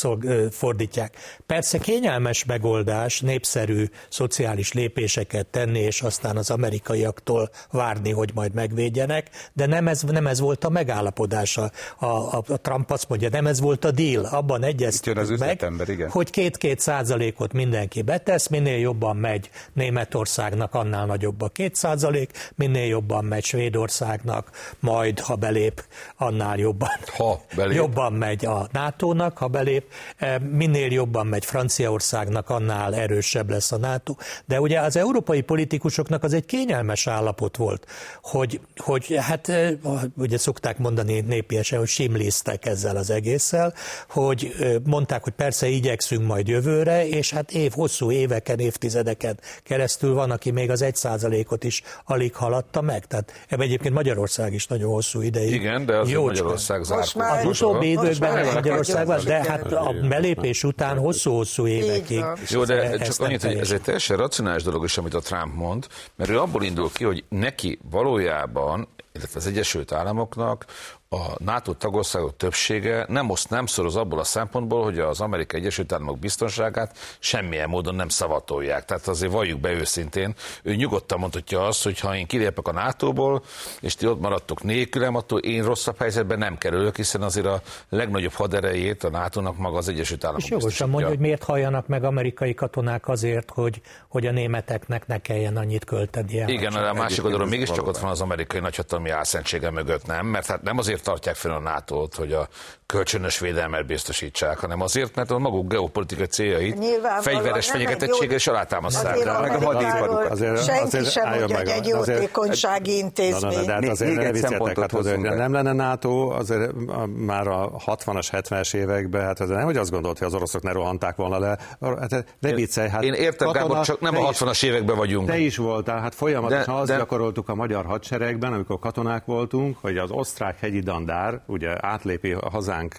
[0.50, 1.16] fordítják.
[1.46, 9.30] Persze kényelmes megoldás, népszerű szociális lépéseket tenni, és aztán az amerikaiaktól várni, hogy majd megvédjenek,
[9.52, 11.70] de nem ez, nem ez volt a megállapodása.
[11.98, 16.10] A, a, a Trump azt mondja, nem ez volt a deal, abban egyeztünk meg, igen.
[16.10, 22.86] hogy két-két százalékot mindenki betesz, minél jobban megy Németországnak, annál nagyobb a két százalék, minél
[22.86, 24.50] jobban megy Svédországnak,
[24.80, 25.84] majd ha belép,
[26.16, 27.76] annál jobban, ha belép.
[27.82, 29.84] jobban megy megy a NATO-nak, ha belép,
[30.16, 34.14] e, minél jobban megy Franciaországnak, annál erősebb lesz a NATO.
[34.44, 37.86] De ugye az európai politikusoknak az egy kényelmes állapot volt,
[38.22, 39.72] hogy, hogy hát e,
[40.16, 43.74] ugye szokták mondani népiesen, hogy simléztek ezzel az egésszel,
[44.08, 50.14] hogy e, mondták, hogy persze igyekszünk majd jövőre, és hát év, hosszú éveken, évtizedeken keresztül
[50.14, 53.06] van, aki még az egy százalékot is alig haladta meg.
[53.06, 55.52] Tehát ebben egyébként Magyarország is nagyon hosszú ideig.
[55.52, 57.14] Igen, de az Magyarország zárt.
[57.14, 58.21] Az utóbbi időkben
[58.54, 62.24] Magyarországban, de hát a belépés után hosszú-hosszú évekig.
[62.48, 65.86] Jó, de csak annyit, hogy ez egy teljesen racionális dolog is, amit a Trump mond,
[66.16, 70.64] mert ő abból indul ki, hogy neki valójában illetve az Egyesült Államoknak
[71.12, 75.92] a NATO tagországok többsége nem oszt, nem szoroz abból a szempontból, hogy az Amerikai Egyesült
[75.92, 78.84] Államok biztonságát semmilyen módon nem szavatolják.
[78.84, 83.42] Tehát azért valljuk be őszintén, ő nyugodtan mondhatja azt, hogy ha én kilépek a NATO-ból,
[83.80, 88.32] és ti ott maradtok nélkülem, attól én rosszabb helyzetben nem kerülök, hiszen azért a legnagyobb
[88.32, 90.42] haderejét a NATO-nak maga az Egyesült Államok.
[90.42, 95.18] És jogosan mondja, hogy miért halljanak meg amerikai katonák azért, hogy, hogy a németeknek ne
[95.18, 96.52] kelljen annyit költeni.
[96.52, 100.26] Igen, a másik oldalon mégiscsak ott van az amerikai nagyhatalmi álszentsége mögött, nem?
[100.26, 102.48] Mert hát nem azért tartják fel a NATO-t, hogy a
[102.86, 106.84] kölcsönös védelmet biztosítsák, hanem azért, mert a maguk geopolitikai céljait
[107.20, 109.24] fegyveres fenyegetettséggel is alátámasztják.
[109.24, 110.30] Meg a hadiparuk.
[110.30, 113.64] Azért, Senki azért sem mondja, hogy egy jótékonysági intézmény.
[113.64, 116.72] De hát azért ne viccetek, hát nem lenne NATO, azért
[117.16, 120.72] már a 60-as, 70-es években, hát azért nem, hogy azt gondolt, hogy az oroszok ne
[120.72, 121.58] rohanták volna le.
[121.80, 125.28] Hát ne viccelj, hát Én értem, katona, Gábor, csak nem a 60-as években vagyunk.
[125.28, 130.10] Te is voltál, hát folyamatosan azt gyakoroltuk a magyar hadseregben, amikor katonák voltunk, hogy az
[130.10, 132.94] osztrák hegyi dandár ugye átlépi a hazánk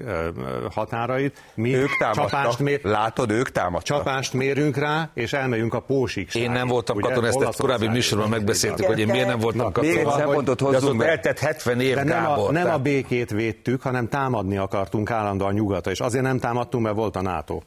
[0.71, 1.43] határait.
[1.55, 2.79] Mi ők csapást mér...
[2.83, 3.97] Látod, ők támadtak.
[3.97, 6.29] Csapást mérünk rá, és elmegyünk a pósig.
[6.33, 9.93] Én nem voltam katona, ezt egy korábbi műsorban megbeszéltük, hogy én miért nem voltam katona.
[9.93, 11.09] Még egy szempontot hozzunk be.
[11.09, 15.91] eltett 70 év, De nem, a, nem a békét védtük, hanem támadni akartunk állandóan nyugatra,
[15.91, 17.59] és azért nem támadtunk, mert volt a NATO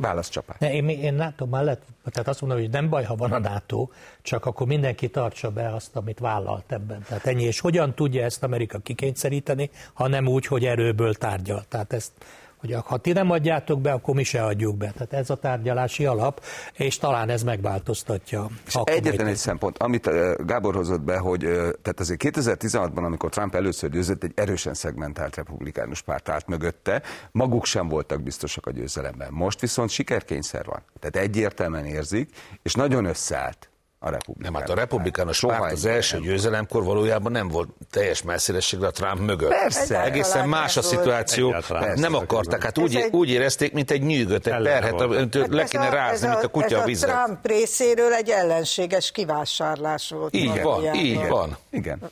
[0.00, 0.56] válaszcsapás.
[0.58, 3.88] Ne, én, én NATO mellett, tehát azt mondom, hogy nem baj, ha van a NATO,
[4.22, 7.02] csak akkor mindenki tartsa be azt, amit vállalt ebben.
[7.08, 11.64] Tehát ennyi, és hogyan tudja ezt Amerika kikényszeríteni, ha nem úgy, hogy erőből tárgyal.
[11.68, 12.12] Tehát ezt
[12.60, 14.90] hogy ha ti nem adjátok be, akkor mi se adjuk be.
[14.90, 18.46] Tehát ez a tárgyalási alap, és talán ez megváltoztatja.
[18.66, 20.10] És egyetlen egy szempont, amit
[20.46, 21.40] Gábor hozott be, hogy
[21.82, 27.64] tehát azért 2016-ban, amikor Trump először győzött, egy erősen szegmentált republikánus párt állt mögötte, maguk
[27.64, 29.28] sem voltak biztosak a győzelemben.
[29.32, 30.82] Most viszont sikerkényszer van.
[30.98, 32.30] Tehát egyértelműen érzik,
[32.62, 33.69] és nagyon összeállt
[34.02, 34.52] a republikánus.
[34.52, 36.24] Nem, hát a republikánus párt az első nem.
[36.24, 39.50] győzelemkor valójában nem volt teljes messzélességre a Trump mögött.
[39.50, 40.02] Persze.
[40.02, 41.50] Egészen más a szituáció.
[41.50, 41.94] Persze.
[42.00, 45.00] Nem akartak, hát úgy, úgy érezték, mint egy nyűgöt, egy terhet,
[45.48, 47.10] le kéne rázni, mint a kutya a vizet.
[47.10, 50.34] Ez a Trump részéről egy ellenséges kivásárlás volt.
[50.34, 51.56] Így van, így van.
[51.70, 52.10] Igen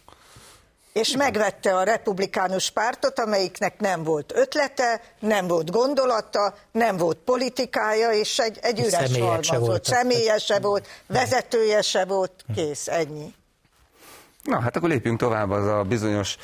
[0.98, 8.10] és megvette a republikánus pártot, amelyiknek nem volt ötlete, nem volt gondolata, nem volt politikája,
[8.10, 9.84] és egy, egy üres halmaz volt.
[9.84, 13.34] Személye se volt, vezetője se volt, kész, ennyi.
[14.42, 16.36] Na, hát akkor lépjünk tovább, az a bizonyos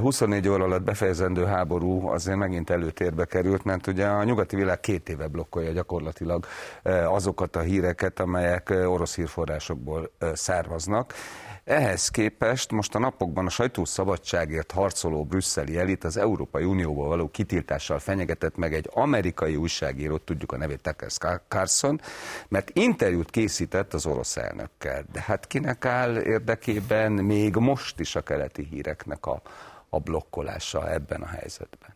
[0.00, 5.08] 24 óra alatt befejezendő háború azért megint előtérbe került, mert ugye a nyugati világ két
[5.08, 6.46] éve blokkolja gyakorlatilag
[7.06, 11.14] azokat a híreket, amelyek orosz hírforrásokból származnak
[11.64, 17.98] Ehhez képest most a napokban a sajtószabadságért harcoló brüsszeli elit az Európai Unióból való kitiltással
[17.98, 22.00] fenyegetett meg egy amerikai újságírót, tudjuk a nevét Tucker Carlson,
[22.48, 25.04] mert interjút készített az orosz elnökkel.
[25.12, 29.42] De hát kinek áll érdekében még most is a keleti híreknek a,
[29.88, 31.94] a blokkolása ebben a helyzetben?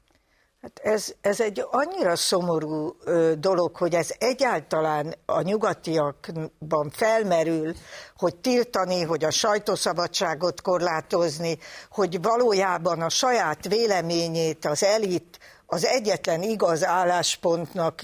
[0.66, 2.96] Hát ez, ez egy annyira szomorú
[3.38, 7.74] dolog, hogy ez egyáltalán a nyugatiakban felmerül,
[8.16, 11.58] hogy tiltani, hogy a sajtószabadságot korlátozni,
[11.90, 18.02] hogy valójában a saját véleményét az elit az egyetlen igaz álláspontnak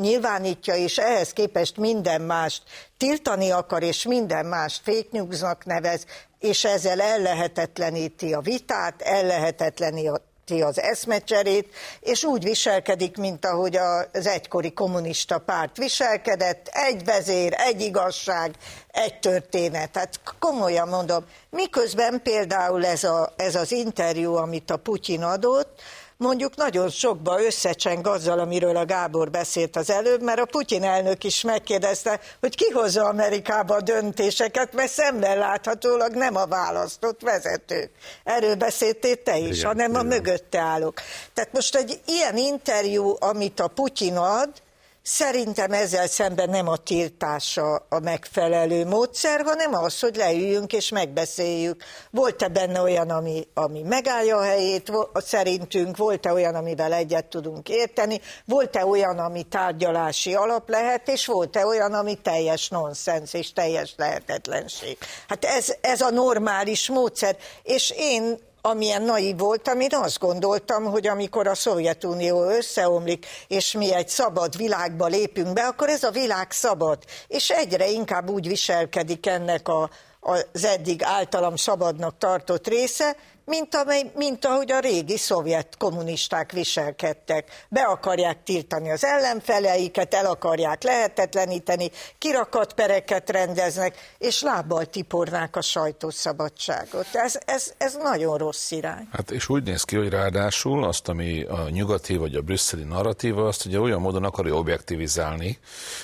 [0.00, 2.62] nyilvánítja, és ehhez képest minden mást
[2.96, 6.06] tiltani akar, és minden mást fake newsnak nevez,
[6.38, 10.10] és ezzel ellehetetleníti a vitát, ellehetetleníti
[10.50, 13.76] az eszmecserét, és úgy viselkedik, mint ahogy
[14.12, 18.54] az egykori kommunista párt viselkedett, egy vezér, egy igazság,
[18.86, 19.90] egy történet.
[19.90, 25.80] Tehát komolyan mondom, miközben például ez, a, ez az interjú, amit a Putyin adott,
[26.22, 31.24] mondjuk nagyon sokba összecseng azzal, amiről a Gábor beszélt az előbb, mert a Putyin elnök
[31.24, 37.90] is megkérdezte, hogy ki hozza Amerikába a döntéseket, mert szemben láthatólag nem a választott vezetők.
[38.24, 40.00] Erről beszéltél te is, igen, hanem igen.
[40.00, 41.00] a mögötte állók.
[41.34, 44.61] Tehát most egy ilyen interjú, amit a Putyin ad,
[45.02, 51.84] Szerintem ezzel szemben nem a tiltása a megfelelő módszer, hanem az, hogy leüljünk és megbeszéljük.
[52.10, 58.20] Volt-e benne olyan, ami, ami megállja a helyét, szerintünk, volt-e olyan, amivel egyet tudunk érteni,
[58.44, 64.98] volt-e olyan, ami tárgyalási alap lehet, és volt-e olyan, ami teljes nonsens és teljes lehetetlenség.
[65.28, 71.06] Hát ez, ez a normális módszer, és én amilyen naív voltam, én azt gondoltam, hogy
[71.06, 76.50] amikor a Szovjetunió összeomlik, és mi egy szabad világba lépünk be, akkor ez a világ
[76.50, 76.98] szabad.
[77.28, 84.10] És egyre inkább úgy viselkedik ennek a, az eddig általam szabadnak tartott része, mint, amely,
[84.14, 87.66] mint ahogy a régi szovjet kommunisták viselkedtek.
[87.68, 95.62] Be akarják tiltani az ellenfeleiket, el akarják lehetetleníteni, kirakat pereket rendeznek, és lábbal tipornák a
[95.62, 97.06] sajtószabadságot.
[97.12, 99.08] Ez, ez, ez nagyon rossz irány.
[99.12, 103.46] Hát és úgy néz ki, hogy ráadásul azt, ami a nyugati vagy a brüsszeli narratíva,
[103.46, 105.58] azt ugye olyan módon akarja objektivizálni,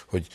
[0.09, 0.27] hogy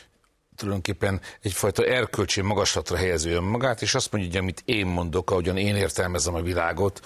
[0.63, 5.75] tulajdonképpen egyfajta erkölcsi magaslatra helyező önmagát, és azt mondja, hogy amit én mondok, ahogyan én
[5.75, 6.99] értelmezem a világot,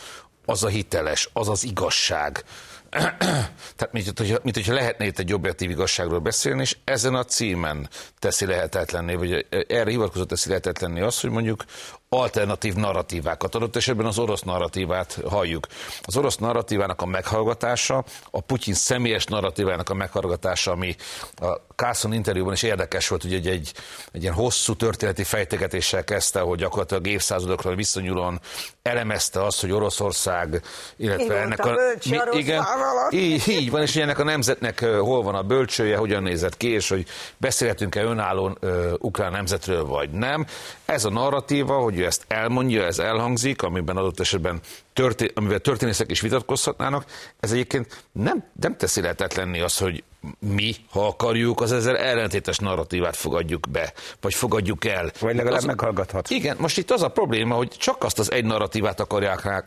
[0.46, 2.44] az a hiteles, az az igazság.
[3.76, 7.90] Tehát, mint hogyha, mint hogyha lehetne itt egy objektív igazságról beszélni, és ezen a címen
[8.20, 11.64] teszi lehetetlenné, vagy erre hivatkozott teszi lehetetlenné az, hogy mondjuk
[12.10, 13.56] alternatív narratívákat.
[13.56, 15.68] Adott esetben az orosz narratívát halljuk.
[16.02, 20.96] Az orosz narratívának a meghallgatása, a Putyin személyes narratívának a meghallgatása, ami
[21.36, 23.74] a Carson interjúban is érdekes volt, hogy egy, egy,
[24.12, 28.40] egy ilyen hosszú történeti fejtegetéssel kezdte, hogy gyakorlatilag évszázadokra visszanyúlóan
[28.82, 30.62] elemezte azt, hogy Oroszország,
[30.96, 32.66] illetve Igen, ennek a, a igen,
[33.10, 36.68] így, így van, és hogy ennek a nemzetnek hol van a bölcsője, hogyan nézett ki,
[36.68, 37.06] és hogy
[37.38, 38.58] beszélhetünk-e önálló
[38.98, 40.46] ukrán nemzetről, vagy nem.
[40.86, 44.60] Ez a narratíva, hogy ő ezt elmondja, ez elhangzik, amiben adott esetben
[44.94, 47.06] történ- amivel történészek is vitatkozhatnának,
[47.40, 50.04] ez egyébként nem, nem teszi lehetetlenni az, hogy
[50.40, 55.12] mi, ha akarjuk, az ezzel ellentétes narratívát fogadjuk be, vagy fogadjuk el.
[55.20, 56.30] Vagy legalább az, meghallgathat.
[56.30, 59.64] Igen, most itt az a probléma, hogy csak azt az egy narratívát akarják rá,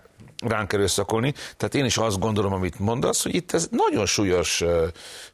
[0.47, 1.35] ránk erőszakolni.
[1.57, 4.83] Tehát én is azt gondolom, amit mondasz, hogy itt ez nagyon súlyos uh,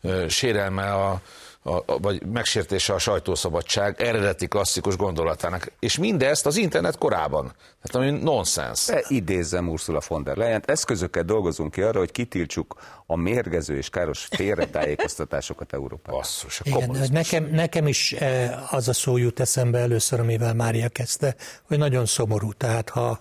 [0.03, 1.21] uh, sérelme a,
[1.67, 5.73] a, a, vagy megsértése a sajtószabadság eredeti klasszikus gondolatának.
[5.79, 7.53] És mindezt az internet korában.
[7.83, 8.89] Tehát ami nonsens.
[9.09, 12.77] Idézzem Ursula von der Leyen, eszközöket dolgozunk ki arra, hogy kitiltsuk
[13.07, 16.21] a mérgező és káros félretájékoztatásokat Európában.
[16.21, 21.35] Basszus, Igen, nekem, nekem is eh, az a szó jut eszembe először, amivel Mária kezdte,
[21.63, 22.53] hogy nagyon szomorú.
[22.53, 23.21] Tehát ha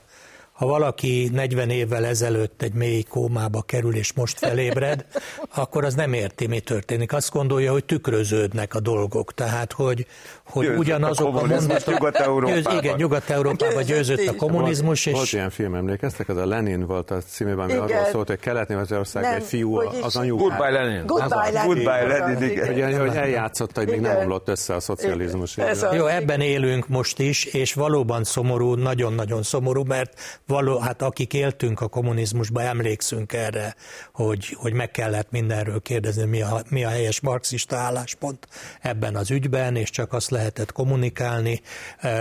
[0.56, 5.06] ha valaki 40 évvel ezelőtt egy mély kómába kerül, és most felébred,
[5.56, 7.13] akkor az nem érti, mi történik.
[7.13, 9.34] Azt gondolja, hogy tükröződnek a dolgok.
[9.34, 10.06] Tehát, hogy,
[10.45, 11.93] hogy győzött ugyanazok a, a mondatok...
[11.93, 12.77] Nyugat-Európában.
[12.77, 15.03] Igen, Nyugat-Európában győzött a kommunizmus.
[15.03, 15.21] Volt, és...
[15.21, 16.29] volt ilyen film, emlékeztek?
[16.29, 20.43] Az a Lenin volt a címében, ami arról szólt, hogy Kelet-Németország egy fiú, az anyuká.
[20.43, 21.05] Goodbye Lenin.
[21.05, 21.73] Goodbye Lenin.
[21.73, 22.99] Goodbye Lenin, igen.
[22.99, 25.58] Hogy, hogy eljátszotta, hogy még nem omlott össze a szocializmus.
[25.93, 31.81] Jó, ebben élünk most is, és valóban szomorú, nagyon-nagyon szomorú, mert való, hát akik éltünk
[31.81, 33.75] a kommunizmusban, emlékszünk erre,
[34.13, 38.47] hogy, hogy meg kellett mindenről kérdezni, mi a, mi a helyes marxista álláspont
[38.81, 41.62] ebben az ügyben, és csak azt lehetett kommunikálni,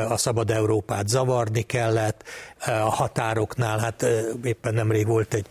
[0.08, 2.22] a szabad Európát zavarni kellett,
[2.66, 4.06] a határoknál, hát
[4.44, 5.46] éppen nemrég volt egy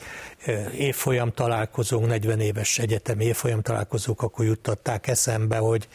[0.77, 5.87] évfolyam találkozónk, 40 éves egyetem évfolyam találkozók, akkor juttatták eszembe, hogy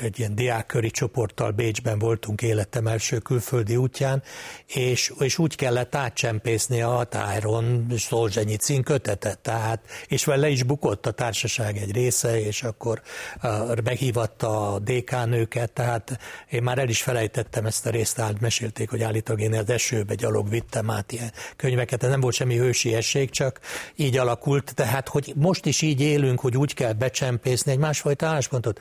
[0.00, 4.22] egy ilyen diákköri csoporttal Bécsben voltunk életem első külföldi útján,
[4.66, 11.10] és, és úgy kellett átcsempészni a határon Szolzsenyicin kötetet, tehát, és vele is bukott a
[11.10, 13.02] társaság egy része, és akkor
[13.42, 16.18] uh, meghívatta a dékánőket, tehát
[16.50, 20.14] én már el is felejtettem ezt a részt, tehát mesélték, hogy állítólag én az esőbe
[20.14, 23.60] gyalog vittem át ilyen könyveket, ez nem volt semmi hősiesség, csak
[23.96, 28.80] így alakult, tehát hogy most is így élünk, hogy úgy kell becsempészni egy másfajta álláspontot.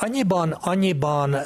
[0.00, 1.36] Annyiban, annyiban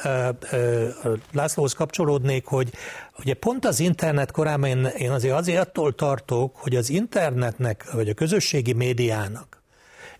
[1.32, 2.72] Lászlóhoz kapcsolódnék, hogy
[3.18, 8.08] ugye pont az internet korán én, én azért azért attól tartok, hogy az internetnek, vagy
[8.08, 9.55] a közösségi médiának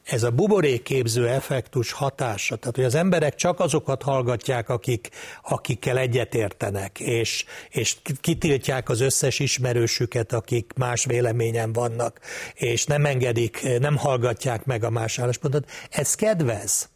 [0.06, 5.08] ez a buborékképző effektus hatása, tehát hogy az emberek csak azokat hallgatják, akik,
[5.42, 12.20] akikkel egyetértenek, és, és kitiltják az összes ismerősüket, akik más véleményen vannak,
[12.54, 16.88] és nem engedik, nem hallgatják meg a más álláspontot, ez kedvez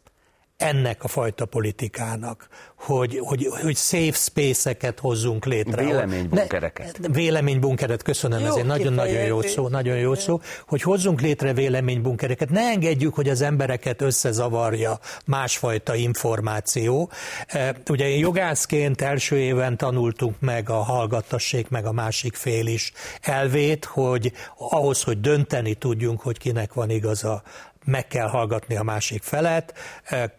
[0.60, 5.84] ennek a fajta politikának, hogy, hogy, hogy safe space-eket hozzunk létre.
[5.84, 6.98] Véleménybunkereket.
[6.98, 11.52] Ne, véleménybunkeret, köszönöm, jó, ez egy nagyon-nagyon jó szó, nagyon jó szó, hogy hozzunk létre
[11.52, 12.50] véleménybunkereket.
[12.50, 17.10] Ne engedjük, hogy az embereket összezavarja másfajta információ.
[17.46, 23.84] E, ugye jogászként első éven tanultunk meg a hallgattassék, meg a másik fél is elvét,
[23.84, 27.42] hogy ahhoz, hogy dönteni tudjunk, hogy kinek van igaza,
[27.84, 29.74] meg kell hallgatni a másik felet.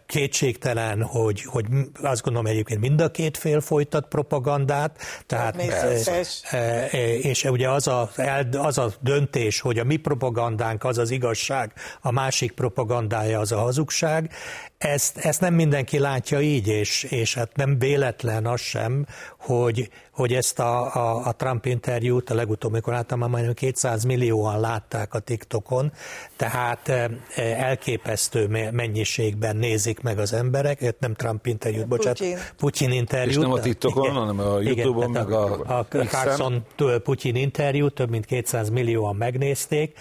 [0.05, 1.65] Kétségtelen, hogy, hogy
[2.01, 5.61] azt gondolom egyébként mind a két fél folytat propagandát, tehát,
[7.21, 8.09] és ugye az a,
[8.51, 13.59] az a döntés, hogy a mi propagandánk az az igazság, a másik propagandája az a
[13.59, 14.33] hazugság,
[14.81, 19.05] ezt, ezt nem mindenki látja így, és, és hát nem véletlen az sem,
[19.39, 24.03] hogy, hogy ezt a, a, a Trump interjút, a legutóbb, amikor láttam, már majdnem 200
[24.03, 25.91] millióan látták a TikTokon,
[26.35, 27.09] tehát eh,
[27.67, 33.35] elképesztő mennyiségben nézik meg az emberek, nem Trump interjút, bocsánat, Putin, Putin interjút.
[33.35, 36.65] És nem a TikTokon, igen, hanem a Youtube-on, meg a, a, a Carson
[37.03, 39.97] Putin interjút, több mint 200 millióan megnézték,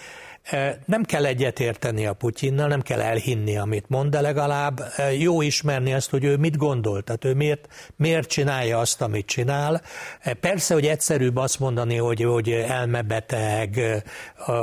[0.84, 4.80] nem kell egyetérteni a Putyinnal, nem kell elhinni, amit mond, de legalább
[5.18, 9.82] jó ismerni azt, hogy ő mit gondol, tehát ő miért, miért csinálja azt, amit csinál.
[10.40, 13.80] Persze, hogy egyszerűbb azt mondani, hogy, hogy elmebeteg,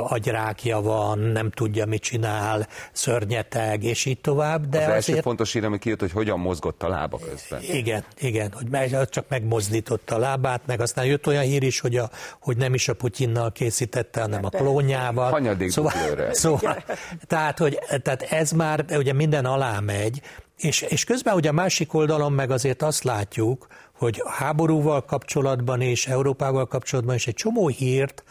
[0.08, 4.68] agyrákja van, nem tudja, mit csinál, szörnyeteg, és így tovább.
[4.68, 5.08] De az azért...
[5.08, 7.60] első fontos hír, ami kijött, hogy hogyan mozgott a lába közben.
[7.62, 12.10] Igen, igen, hogy csak megmozdította a lábát, meg aztán jött olyan hír is, hogy, a,
[12.40, 15.30] hogy nem is a Putyinnal készítette, hanem a klónjával.
[15.30, 15.92] Hanyadik szóval,
[16.32, 16.84] szóval
[17.26, 20.22] tehát, hogy, tehát ez már ugye minden alá megy,
[20.56, 26.06] és, és közben ugye a másik oldalon meg azért azt látjuk, hogy háborúval kapcsolatban és
[26.06, 28.24] Európával kapcsolatban is egy csomó hírt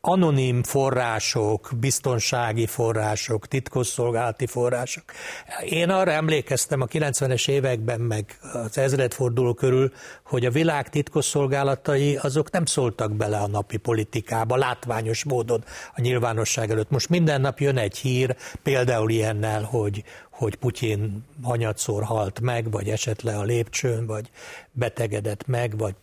[0.00, 5.04] anonim források, biztonsági források, titkosszolgálati források.
[5.64, 9.92] Én arra emlékeztem a 90-es években, meg az ezredforduló körül,
[10.24, 16.70] hogy a világ titkosszolgálatai azok nem szóltak bele a napi politikába, látványos módon a nyilvánosság
[16.70, 16.90] előtt.
[16.90, 22.88] Most minden nap jön egy hír, például ilyennel, hogy, hogy Putyin hanyatszor halt meg, vagy
[22.88, 24.30] esett le a lépcsőn, vagy
[24.72, 25.94] betegedett meg, vagy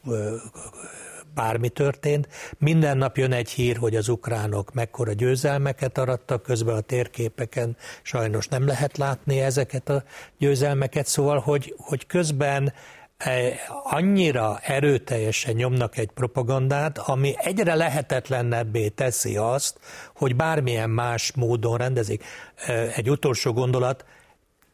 [1.36, 2.28] bármi történt.
[2.58, 8.48] Minden nap jön egy hír, hogy az ukránok mekkora győzelmeket arattak, közben a térképeken sajnos
[8.48, 10.04] nem lehet látni ezeket a
[10.38, 12.74] győzelmeket, szóval, hogy, hogy közben
[13.18, 19.80] e, annyira erőteljesen nyomnak egy propagandát, ami egyre lehetetlenebbé teszi azt,
[20.16, 22.24] hogy bármilyen más módon rendezik.
[22.56, 24.06] E, egy utolsó gondolat,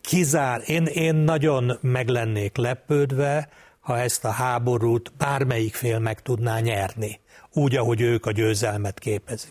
[0.01, 3.49] kizár, én, én nagyon meglennék lepődve,
[3.91, 7.19] ha ezt a háborút bármelyik fél meg tudná nyerni,
[7.53, 8.99] úgy, ahogy ők a győzelmet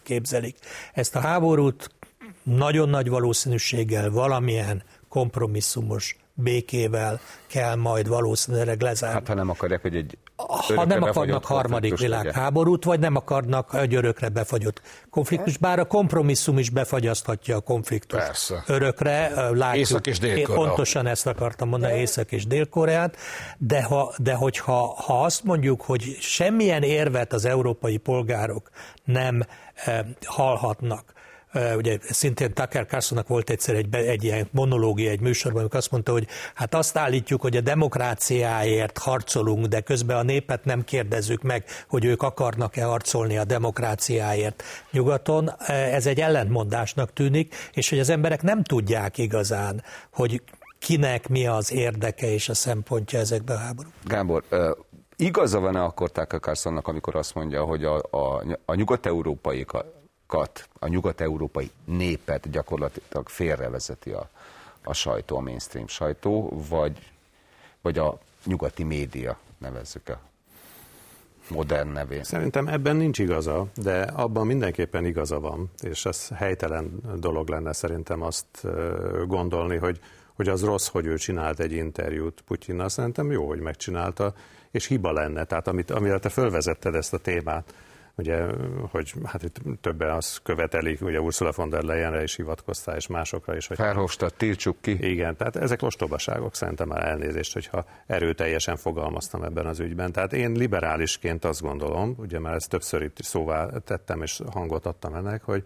[0.02, 0.56] képzelik.
[0.92, 1.90] Ezt a háborút
[2.42, 9.14] nagyon nagy valószínűséggel valamilyen kompromisszumos békével kell majd valószínűleg lezárni.
[9.14, 10.18] Hát ha nem akarják, hogy egy
[10.74, 16.58] ha nem akarnak harmadik világháborút, vagy nem akarnak egy örökre befagyott konfliktus, bár a kompromisszum
[16.58, 18.64] is befagyaszthatja a konfliktus Persze.
[18.66, 19.50] örökre.
[19.50, 23.16] Látjuk, Észak és dél Pontosan ezt akartam mondani, Észak és Dél-Koreát,
[23.58, 28.70] de, ha, de hogyha ha azt mondjuk, hogy semmilyen érvet az európai polgárok
[29.04, 29.42] nem
[29.74, 31.12] e, hallhatnak,
[31.76, 36.12] ugye szintén Tucker Carlsonnak volt egyszer egy, egy ilyen monológia egy műsorban, amikor azt mondta,
[36.12, 41.64] hogy hát azt állítjuk, hogy a demokráciáért harcolunk, de közben a népet nem kérdezzük meg,
[41.88, 45.50] hogy ők akarnak-e harcolni a demokráciáért nyugaton.
[45.66, 49.82] Ez egy ellentmondásnak tűnik, és hogy az emberek nem tudják igazán,
[50.12, 50.42] hogy
[50.78, 53.88] kinek mi az érdeke és a szempontja ezekben a háború.
[54.04, 54.44] Gábor,
[55.16, 58.74] igaza van-e akkor Tucker amikor azt mondja, hogy a, a, a
[60.30, 64.28] nyugat-európaikat, a nyugat-európai népet gyakorlatilag félrevezeti a,
[64.84, 67.12] a sajtó, a mainstream sajtó, vagy,
[67.80, 70.20] vagy a nyugati média nevezzük a
[71.48, 72.24] modern nevén.
[72.24, 78.22] Szerintem ebben nincs igaza, de abban mindenképpen igaza van, és ez helytelen dolog lenne szerintem
[78.22, 78.66] azt
[79.26, 80.00] gondolni, hogy,
[80.34, 82.88] hogy az rossz, hogy ő csinált egy interjút Putyinnal.
[82.88, 84.34] Szerintem jó, hogy megcsinálta,
[84.70, 85.44] és hiba lenne.
[85.44, 87.74] Tehát amit, amire te fölvezetted ezt a témát,
[88.14, 88.44] ugye,
[88.90, 93.56] hogy hát itt többen azt követelik, ugye Ursula von der Leyenre is hivatkoztál, és másokra
[93.56, 93.66] is.
[93.66, 95.10] Hogy Felhofstadt, tiltsuk ki.
[95.10, 100.12] Igen, tehát ezek lostobaságok, szerintem már elnézést, hogyha erőteljesen fogalmaztam ebben az ügyben.
[100.12, 105.14] Tehát én liberálisként azt gondolom, ugye már ezt többször itt szóvá tettem, és hangot adtam
[105.14, 105.64] ennek, hogy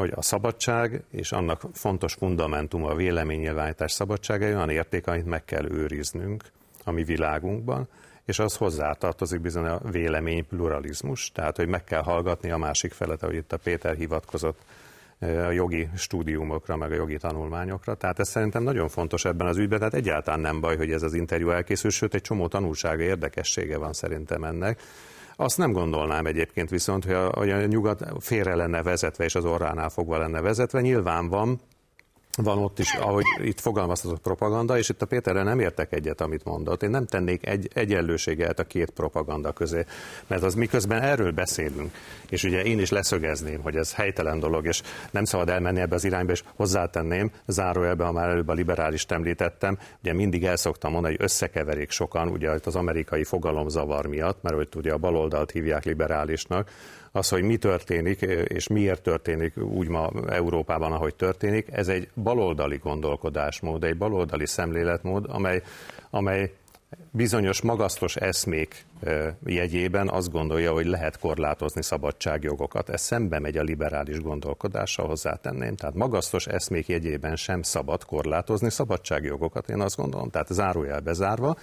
[0.00, 5.70] hogy a szabadság és annak fontos fundamentuma a véleménynyilvánítás szabadsága olyan érték, amit meg kell
[5.70, 6.44] őriznünk
[6.84, 7.88] a mi világunkban,
[8.24, 13.22] és az hozzátartozik bizony a vélemény pluralizmus, tehát hogy meg kell hallgatni a másik felet,
[13.22, 14.60] ahogy itt a Péter hivatkozott
[15.20, 17.94] a jogi stúdiumokra, meg a jogi tanulmányokra.
[17.94, 21.14] Tehát ez szerintem nagyon fontos ebben az ügyben, tehát egyáltalán nem baj, hogy ez az
[21.14, 24.80] interjú elkészül, sőt egy csomó tanulsága, érdekessége van szerintem ennek.
[25.36, 29.44] Azt nem gondolnám egyébként viszont, hogy a, hogy a nyugat félre lenne vezetve, és az
[29.44, 30.80] orránál fogva lenne vezetve.
[30.80, 31.60] Nyilván van
[32.36, 36.44] van ott is, ahogy itt fogalmaztatok propaganda, és itt a Péterre nem értek egyet, amit
[36.44, 36.82] mondott.
[36.82, 39.84] Én nem tennék egy egyenlőséget a két propaganda közé,
[40.26, 41.94] mert az miközben erről beszélünk,
[42.28, 46.04] és ugye én is leszögezném, hogy ez helytelen dolog, és nem szabad elmenni ebbe az
[46.04, 51.14] irányba, és hozzátenném, zárójelben, ha már előbb a liberális említettem, ugye mindig el szoktam mondani,
[51.14, 56.70] hogy összekeverik sokan, ugye az amerikai fogalomzavar miatt, mert ugye a baloldalt hívják liberálisnak,
[57.12, 62.76] az, hogy mi történik, és miért történik úgy ma Európában, ahogy történik, ez egy baloldali
[62.76, 65.62] gondolkodásmód, egy baloldali szemléletmód, amely,
[66.10, 66.52] amely
[67.10, 68.84] bizonyos magasztos eszmék
[69.44, 72.88] jegyében azt gondolja, hogy lehet korlátozni szabadságjogokat.
[72.88, 75.76] Ez szembe megy a liberális gondolkodással, hozzátenném.
[75.76, 80.30] Tehát magasztos eszmék jegyében sem szabad korlátozni szabadságjogokat, én azt gondolom.
[80.30, 81.56] Tehát zárójel bezárva,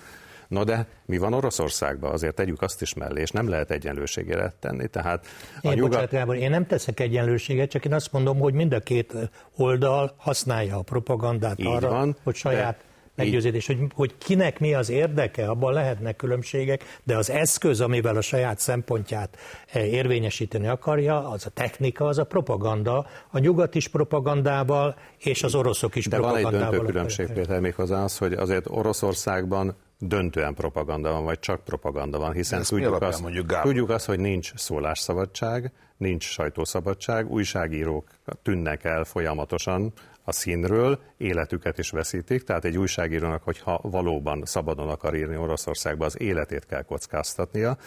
[0.48, 2.12] No de mi van Oroszországban?
[2.12, 4.88] Azért tegyük azt is mellé, és nem lehet egyenlőségére tenni.
[4.88, 5.26] Tehát
[5.62, 5.90] a én, nyugat...
[5.90, 9.14] bocsánat, Gábor, én nem teszek egyenlőséget, csak én azt mondom, hogy mind a két
[9.56, 12.84] oldal használja a propagandát Így arra, van, hogy saját
[13.18, 18.22] meggyőződés, hogy, hogy kinek mi az érdeke, abban lehetnek különbségek, de az eszköz, amivel a
[18.22, 19.38] saját szempontját
[19.72, 25.56] eh, érvényesíteni akarja, az a technika, az a propaganda, a nyugat is propagandával, és az
[25.56, 26.52] oroszok is de propagandával.
[26.52, 31.24] De van egy döntő különbség például még hozzá az, hogy azért Oroszországban döntően propaganda van,
[31.24, 37.32] vagy csak propaganda van, hiszen tudjuk azt, mondjuk, tudjuk azt, hogy nincs szólásszabadság, nincs sajtószabadság,
[37.32, 38.10] újságírók
[38.44, 39.94] tűnnek el folyamatosan
[40.28, 46.22] a színről, életüket is veszítik, tehát egy újságírónak, hogyha valóban szabadon akar írni Oroszországba, az
[46.22, 47.78] életét kell kockáztatnia,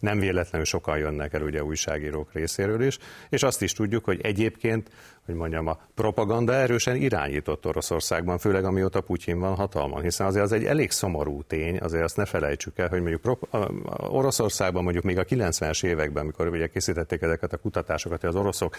[0.00, 4.90] nem véletlenül sokan jönnek el ugye újságírók részéről is, és azt is tudjuk, hogy egyébként,
[5.24, 10.52] hogy mondjam, a propaganda erősen irányított Oroszországban, főleg amióta Putyin van hatalmon, hiszen azért az
[10.52, 13.38] egy elég szomorú tény, azért azt ne felejtsük el, hogy mondjuk
[14.08, 18.76] Oroszországban mondjuk még a 90-es években, amikor ugye készítették ezeket a kutatásokat, hogy az oroszok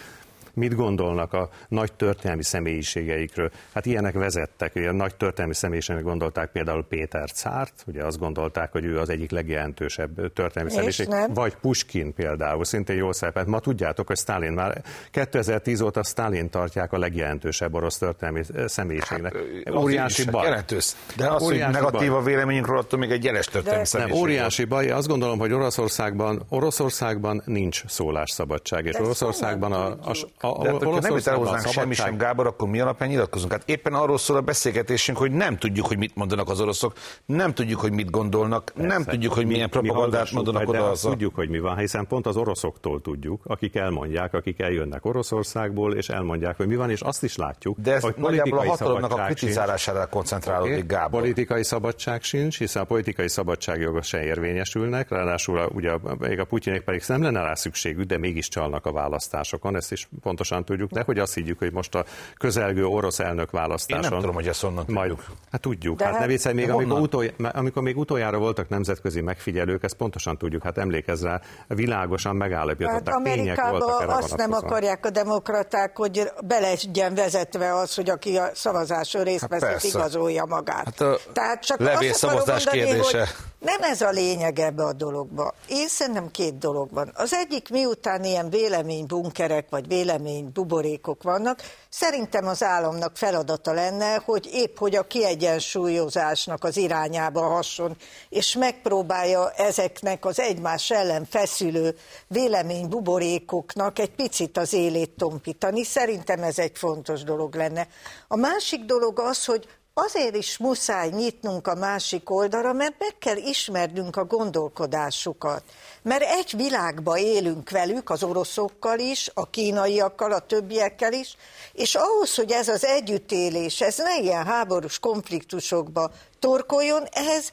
[0.53, 3.51] mit gondolnak a nagy történelmi személyiségeikről.
[3.73, 8.85] Hát ilyenek vezettek, a nagy történelmi személyiségnek gondolták például Péter Cárt, ugye azt gondolták, hogy
[8.85, 13.45] ő az egyik legjelentősebb történelmi személyiség, vagy Puskin például, szintén jó szerepet.
[13.45, 14.81] Ma tudjátok, hogy Stalin már
[15.11, 19.35] 2010 óta Stalin tartják a legjelentősebb orosz történelmi személyiségnek.
[19.65, 20.43] Hát, óriási baj.
[20.45, 20.95] Jelentős.
[21.15, 22.19] De az, hogy negatív baj.
[22.19, 24.19] a véleményünkről, attól még egy jeles történelmi személyiség.
[24.19, 24.89] Nem, óriási baj.
[24.91, 31.01] Azt gondolom, hogy Oroszországban, Oroszországban nincs szólásszabadság, és Oroszországban a, a, a, a, De hát,
[31.01, 33.51] nem elhoznánk semmi sem, Gábor, akkor mi alapján nyilatkozunk?
[33.51, 36.93] Hát éppen arról szól a beszélgetésünk, hogy nem tudjuk, hogy mit mondanak az oroszok,
[37.25, 38.93] nem tudjuk, hogy mit gondolnak, Persze.
[38.93, 40.89] nem tudjuk, hogy milyen propagandát mondanak oda.
[40.89, 45.93] Az tudjuk, hogy mi van, hiszen pont az oroszoktól tudjuk, akik elmondják, akik eljönnek Oroszországból,
[45.93, 49.11] és elmondják, hogy mi van, és azt is látjuk, De ez hogy politikai a hatalomnak
[49.11, 51.19] a kritizálására koncentrálódik, Gábor.
[51.19, 57.03] Politikai szabadság sincs, hiszen a politikai szabadságjogok se érvényesülnek, ráadásul ugye még a Putyinék pedig
[57.07, 61.19] nem lenne rá szükségük, de mégis csalnak a választásokon, ezt is pontosan tudjuk, de hogy
[61.19, 62.05] azt higgyük, hogy most a
[62.37, 64.03] közelgő orosz elnök választáson...
[64.03, 65.37] Én nem tudom, hogy ezt onnan majd, tudjuk.
[65.51, 69.21] Hát tudjuk, de hát, hát ne viccelj, még amikor, utol, amikor még utoljára voltak nemzetközi
[69.21, 75.09] megfigyelők, ezt pontosan tudjuk, hát emlékezz rá, világosan megállapítottak, hát erre azt nem akarják a
[75.09, 80.85] demokraták, hogy be legyen vezetve az, hogy aki a szavazáson részt hát vesz, igazolja magát.
[80.85, 83.19] Hát a Tehát csak azt akarom mondani, kérdése.
[83.19, 83.27] hogy
[83.59, 85.53] nem ez a lényeg ebbe a dologba.
[85.67, 87.11] Én szerintem két dolog van.
[87.13, 94.77] Az egyik, miután ilyen véleménybunkerek vagy véleménybuborékok vannak, szerintem az államnak feladata lenne, hogy épp
[94.77, 97.95] hogy a kiegyensúlyozásnak az irányába hason,
[98.29, 101.95] és megpróbálja ezeknek az egymás ellen feszülő
[102.27, 105.83] véleménybuborékoknak egy picit az élét tompítani.
[105.83, 107.87] Szerintem ez egy fontos dolog lenne.
[108.27, 109.67] A másik dolog az, hogy
[110.05, 115.63] azért is muszáj nyitnunk a másik oldalra, mert meg kell ismernünk a gondolkodásukat.
[116.01, 121.37] Mert egy világba élünk velük, az oroszokkal is, a kínaiakkal, a többiekkel is,
[121.73, 127.51] és ahhoz, hogy ez az együttélés, ez ne ilyen háborús konfliktusokba torkoljon, ehhez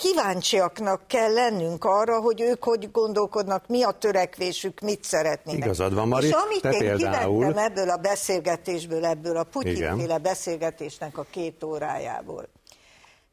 [0.00, 5.64] kíváncsiaknak kell lennünk arra, hogy ők hogy gondolkodnak, mi a törekvésük, mit szeretnének.
[5.64, 7.38] Igazad van, Mari, És amit én például...
[7.38, 12.48] kivettem ebből a beszélgetésből, ebből a Putyinféle beszélgetésnek a két órájából,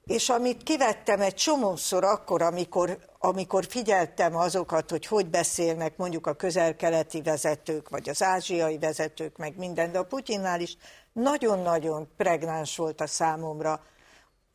[0.05, 6.33] és amit kivettem egy csomószor akkor, amikor, amikor figyeltem azokat, hogy hogy beszélnek mondjuk a
[6.33, 10.77] közel-keleti vezetők, vagy az ázsiai vezetők, meg minden, de a Putyinnál is
[11.13, 13.81] nagyon-nagyon pregnáns volt a számomra,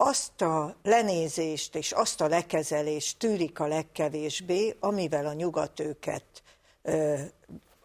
[0.05, 6.25] azt a lenézést és azt a lekezelést tűrik a legkevésbé, amivel a nyugat őket,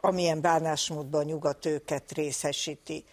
[0.02, 3.06] amilyen bánásmódban a nyugat őket részesíti.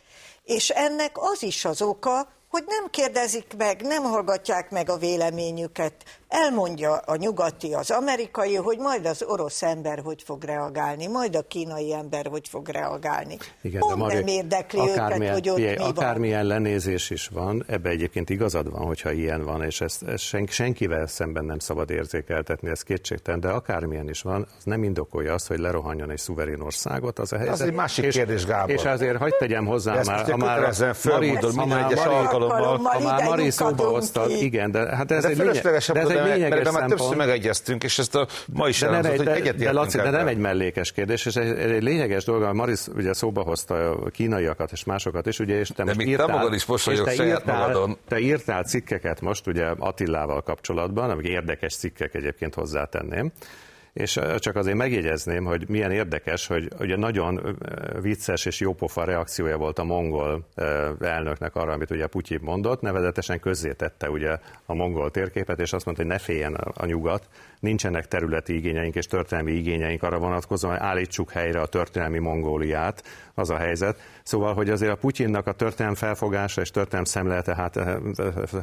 [0.44, 5.94] És ennek az is az oka, hogy nem kérdezik meg, nem hallgatják meg a véleményüket.
[6.37, 11.43] Elmondja a nyugati, az amerikai, hogy majd az orosz ember hogy fog reagálni, majd a
[11.43, 13.37] kínai ember hogy fog reagálni.
[13.62, 16.47] Igen, Pont Mari, nem érdekli őket, hogy ott figyelj, mi Akármilyen van.
[16.47, 21.07] lenézés is van, ebbe egyébként igazad van, hogyha ilyen van, és ezt, ezt sen, senkivel
[21.07, 25.59] szemben nem szabad érzékeltetni, ez kétségtelen, de akármilyen is van, az nem indokolja azt, hogy
[25.59, 27.55] lerohanjon egy szuverén országot, az a helyzet.
[27.55, 28.70] Az egy másik és, kérdés, Gábor.
[28.70, 30.72] És azért hagyd tegyem hozzá, ezt már, ha már,
[31.05, 32.78] Mari, minden egyes alkalommal.
[32.78, 36.23] Ha már Mari szóba hoztad, igen, de hát ez de egy, lényeg, de ez egy
[36.24, 39.64] lényeges mert már többször megegyeztünk, és ezt a ma is elhangzott, hogy egyetértünk.
[39.64, 43.42] De, Laci, de nem egy mellékes kérdés, és egy, egy lényeges dolog, Maris ugye szóba
[43.42, 47.00] hozta a kínaiakat és másokat is, ugye, és te de most írtál, magad is és
[47.04, 47.98] te írtál, magadon.
[48.08, 53.32] te írtál cikkeket most ugye Attillával kapcsolatban, amik érdekes cikkek egyébként hozzátenném,
[53.95, 57.59] és csak azért megjegyezném, hogy milyen érdekes, hogy ugye nagyon
[58.01, 60.47] vicces és jópofa reakciója volt a mongol
[61.01, 66.03] elnöknek arra, amit ugye Putyin mondott, nevezetesen közzétette ugye a mongol térképet, és azt mondta,
[66.03, 67.28] hogy ne féljen a nyugat,
[67.61, 73.03] nincsenek területi igényeink és történelmi igényeink arra vonatkozóan, hogy állítsuk helyre a történelmi Mongóliát,
[73.34, 73.99] az a helyzet.
[74.22, 77.78] Szóval, hogy azért a Putyinnak a történelem felfogása és történelem szemlélete, hát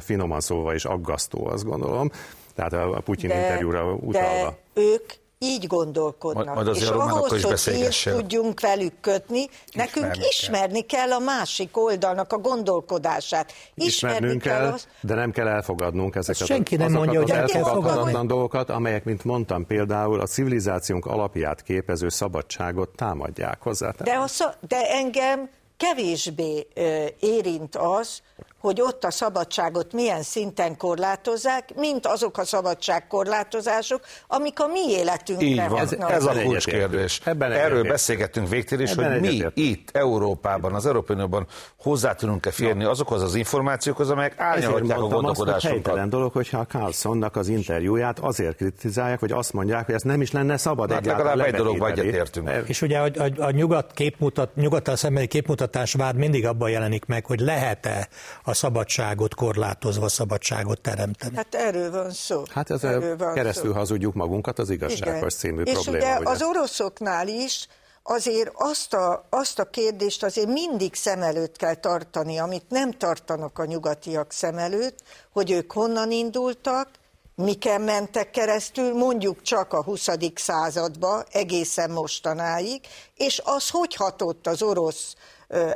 [0.00, 2.10] finoman szóval is aggasztó, azt gondolom.
[2.54, 4.58] Tehát a Putyin de, interjúra utalva.
[4.74, 6.54] De ők így gondolkodnak.
[6.54, 11.00] Majd és ahhoz, hogy így tudjunk velük kötni, nekünk ismerni, ismerni kell.
[11.00, 13.52] kell a másik oldalnak a gondolkodását.
[13.74, 14.86] Ismernünk kell, kell az...
[15.00, 18.26] de nem kell elfogadnunk ezeket senki nem mondja, hogy el kell fogadni.
[18.26, 23.92] dolgokat, amelyek, mint mondtam például, a civilizációnk alapját képező szabadságot támadják hozzá.
[23.98, 24.52] De, a szab...
[24.68, 26.66] de engem kevésbé
[27.20, 28.22] érint az,
[28.62, 35.46] hogy ott a szabadságot milyen szinten korlátozzák, mint azok a szabadságkorlátozások, amik a mi életünkre
[35.46, 37.20] Így van, ez, ez a kulcskérdés.
[37.24, 41.46] Ebben Erről beszélgettünk végtére is, hogy mi itt Európában, az Európai Unióban
[41.78, 45.70] hozzá tudunk-e férni azokhoz az információkhoz, amelyek árnyalhatják a gondolkodásunkat.
[45.70, 50.20] helytelen dolog, hogyha a Carlsonnak az interjúját azért kritizálják, hogy azt mondják, hogy ez nem
[50.20, 52.50] is lenne szabad hát legalább egy dologba egyetértünk.
[52.66, 57.26] És ugye a, a, a nyugat képmutat, nyugattal szembeni képmutatás vád mindig abban jelenik meg,
[57.26, 58.08] hogy lehet-e
[58.44, 61.36] a a szabadságot korlátozva szabadságot teremteni.
[61.36, 62.42] Hát erről van szó.
[62.50, 62.82] Hát ez
[63.18, 63.76] van keresztül szó.
[63.76, 65.96] hazudjuk magunkat az igazságos című És probléma.
[65.96, 67.68] És ugye, ugye az oroszoknál is
[68.02, 73.58] azért azt a, azt a kérdést azért mindig szem előtt kell tartani, amit nem tartanak
[73.58, 74.98] a nyugatiak szem előtt,
[75.32, 76.88] hogy ők honnan indultak,
[77.34, 80.08] miken mentek keresztül, mondjuk csak a 20.
[80.34, 82.80] századba, egészen mostanáig,
[83.16, 85.14] és az hogy hatott az orosz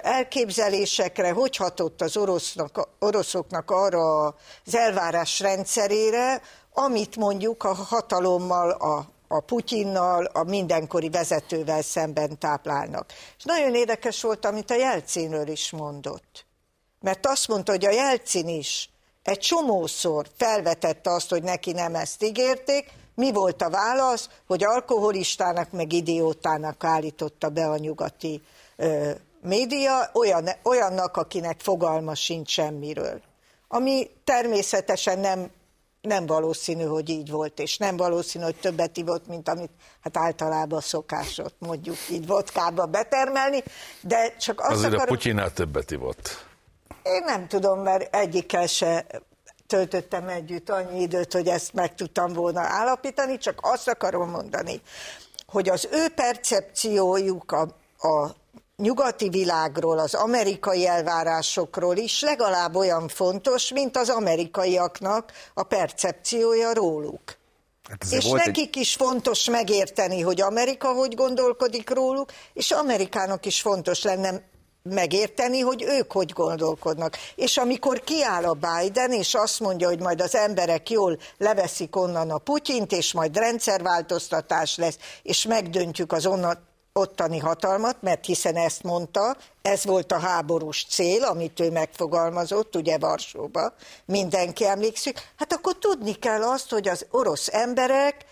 [0.03, 9.07] elképzelésekre, hogy hatott az orosznak, oroszoknak arra az elvárás rendszerére, amit mondjuk a hatalommal, a,
[9.29, 13.13] a Putyinnal, a mindenkori vezetővel szemben táplálnak.
[13.39, 16.47] És nagyon érdekes volt, amit a Jelcinről is mondott.
[17.01, 18.91] Mert azt mondta, hogy a Jelcin is
[19.23, 24.29] egy csomószor felvetette azt, hogy neki nem ezt ígérték, mi volt a válasz?
[24.47, 28.43] Hogy alkoholistának meg idiótának állította be a nyugati
[29.47, 33.21] média olyan, olyannak, akinek fogalma sincs semmiről.
[33.69, 35.51] Ami természetesen nem,
[36.01, 39.71] nem valószínű, hogy így volt, és nem valószínű, hogy többet ivott, mint amit
[40.01, 43.63] hát általában szokásot mondjuk így vodkába betermelni,
[44.01, 45.03] de csak azt Azért akarom...
[45.03, 46.47] a Putyinnál többet ivott.
[47.03, 49.07] Én nem tudom, mert egyikkel se
[49.67, 54.81] töltöttem együtt annyi időt, hogy ezt meg tudtam volna állapítani, csak azt akarom mondani,
[55.47, 57.61] hogy az ő percepciójuk a,
[58.09, 58.35] a
[58.77, 67.23] nyugati világról, az amerikai elvárásokról is legalább olyan fontos, mint az amerikaiaknak a percepciója róluk.
[67.89, 68.83] Hát és nekik egy...
[68.83, 74.43] is fontos megérteni, hogy Amerika hogy gondolkodik róluk, és Amerikának is fontos lenne
[74.83, 77.17] megérteni, hogy ők hogy gondolkodnak.
[77.35, 82.31] És amikor kiáll a Biden, és azt mondja, hogy majd az emberek jól leveszik onnan
[82.31, 88.83] a Putyint, és majd rendszerváltoztatás lesz, és megdöntjük az onnan ottani hatalmat, mert hiszen ezt
[88.83, 93.75] mondta, ez volt a háborús cél, amit ő megfogalmazott, ugye Varsóba,
[94.05, 98.25] mindenki emlékszik, hát akkor tudni kell azt, hogy az orosz emberek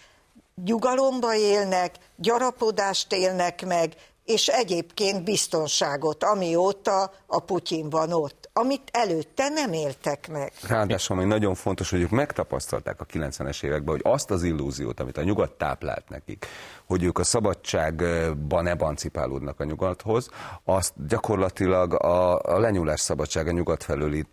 [0.64, 3.94] nyugalomba élnek, gyarapodást élnek meg,
[4.24, 10.52] és egyébként biztonságot, amióta a Putyin van ott, amit előtte nem éltek meg.
[10.68, 15.16] Ráadásul ami nagyon fontos, hogy ők megtapasztalták a 90-es években, hogy azt az illúziót, amit
[15.16, 16.46] a nyugat táplált nekik,
[16.84, 20.30] hogy ők a szabadságban emancipálódnak a nyugathoz,
[20.64, 24.24] azt gyakorlatilag a, a lenyúlás szabadság a nyugat felől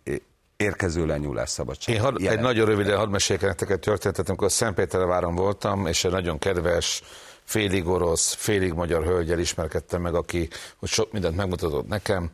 [0.56, 1.94] érkező lenyúlás szabadság.
[1.94, 6.12] Én had, egy nagyon röviden hadd meséljek nektek egy történetet, amikor Szentpéterváron voltam, és egy
[6.12, 7.02] nagyon kedves
[7.44, 12.30] félig orosz, félig magyar hölgyel ismerkedtem meg, aki hogy sok mindent megmutatott nekem,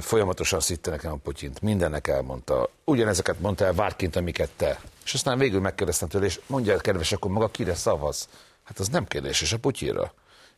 [0.00, 2.70] folyamatosan szitte nekem a Putyint, mindennek elmondta.
[2.84, 4.80] Ugyanezeket mondta el várként, amiket te.
[5.04, 8.28] És aztán végül megkérdeztem tőle, és mondja el, kedves, akkor maga kire szavaz?
[8.64, 10.12] Hát az nem kérdés, és a Putyira.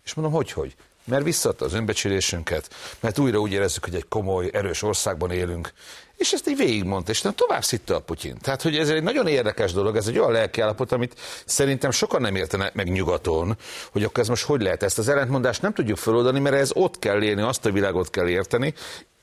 [0.05, 0.75] És mondom, hogy, hogy?
[1.05, 5.73] Mert visszadta az önbecsülésünket, mert újra úgy érezzük, hogy egy komoly, erős országban élünk,
[6.17, 8.39] és ezt így végigmondta, és tovább szitta a Putyin.
[8.41, 12.37] Tehát, hogy ez egy nagyon érdekes dolog, ez egy olyan lelkiállapot, amit szerintem sokan nem
[12.37, 13.57] értenek meg nyugaton,
[13.93, 14.83] hogy akkor ez most hogy lehet.
[14.83, 18.29] Ezt az ellentmondást nem tudjuk feloldani, mert ez ott kell élni, azt a világot kell
[18.29, 18.75] érteni,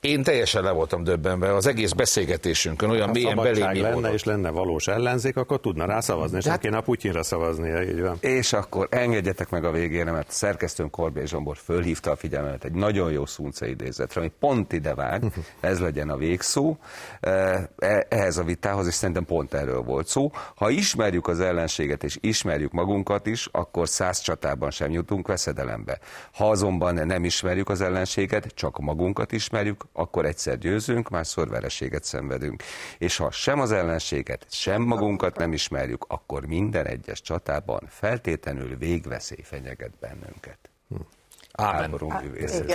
[0.06, 4.88] én teljesen le voltam döbbenve az egész beszélgetésünkön, olyan mélyen belém lenne, és lenne valós
[4.88, 8.16] ellenzék, akkor tudna rá szavazni, és hát, kéne a Putyinra szavaznia, így van.
[8.20, 13.10] És akkor engedjetek meg a végére, mert szerkesztőn Korbé Zsombor fölhívta a figyelmet egy nagyon
[13.10, 15.22] jó szunce idézetre, ami pont ide vág,
[15.60, 16.76] ez legyen a végszó,
[17.20, 17.68] e,
[18.08, 20.30] ehhez a vitához, és szerintem pont erről volt szó.
[20.54, 25.98] Ha ismerjük az ellenséget, és ismerjük magunkat is, akkor száz csatában sem jutunk veszedelembe.
[26.32, 32.62] Ha azonban nem ismerjük az ellenséget, csak magunkat ismerjük, akkor egyszer győzünk, másszor vereséget szenvedünk.
[32.98, 39.42] És ha sem az ellenséget, sem magunkat nem ismerjük, akkor minden egyes csatában feltétlenül végveszély
[39.42, 40.58] fenyeget bennünket.
[41.56, 42.00] Ámen.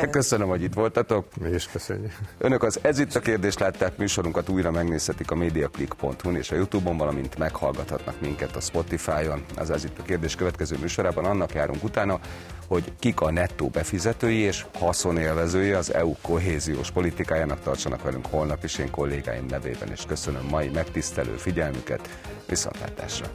[0.09, 1.25] Köszönöm, hogy itt voltatok.
[1.41, 2.11] Mi is köszönjük.
[2.37, 6.97] Önök az Ez itt a kérdés látták műsorunkat újra megnézhetik a mediaclick.hu-n és a Youtube-on,
[6.97, 9.43] valamint meghallgathatnak minket a Spotify-on.
[9.57, 12.19] Az Ez itt a kérdés következő műsorában annak járunk utána,
[12.67, 18.77] hogy kik a nettó befizetői és haszonélvezői az EU kohéziós politikájának tartsanak velünk holnap is
[18.77, 22.09] én kollégáim nevében, és köszönöm mai megtisztelő figyelmüket.
[22.47, 23.27] Viszontlátásra!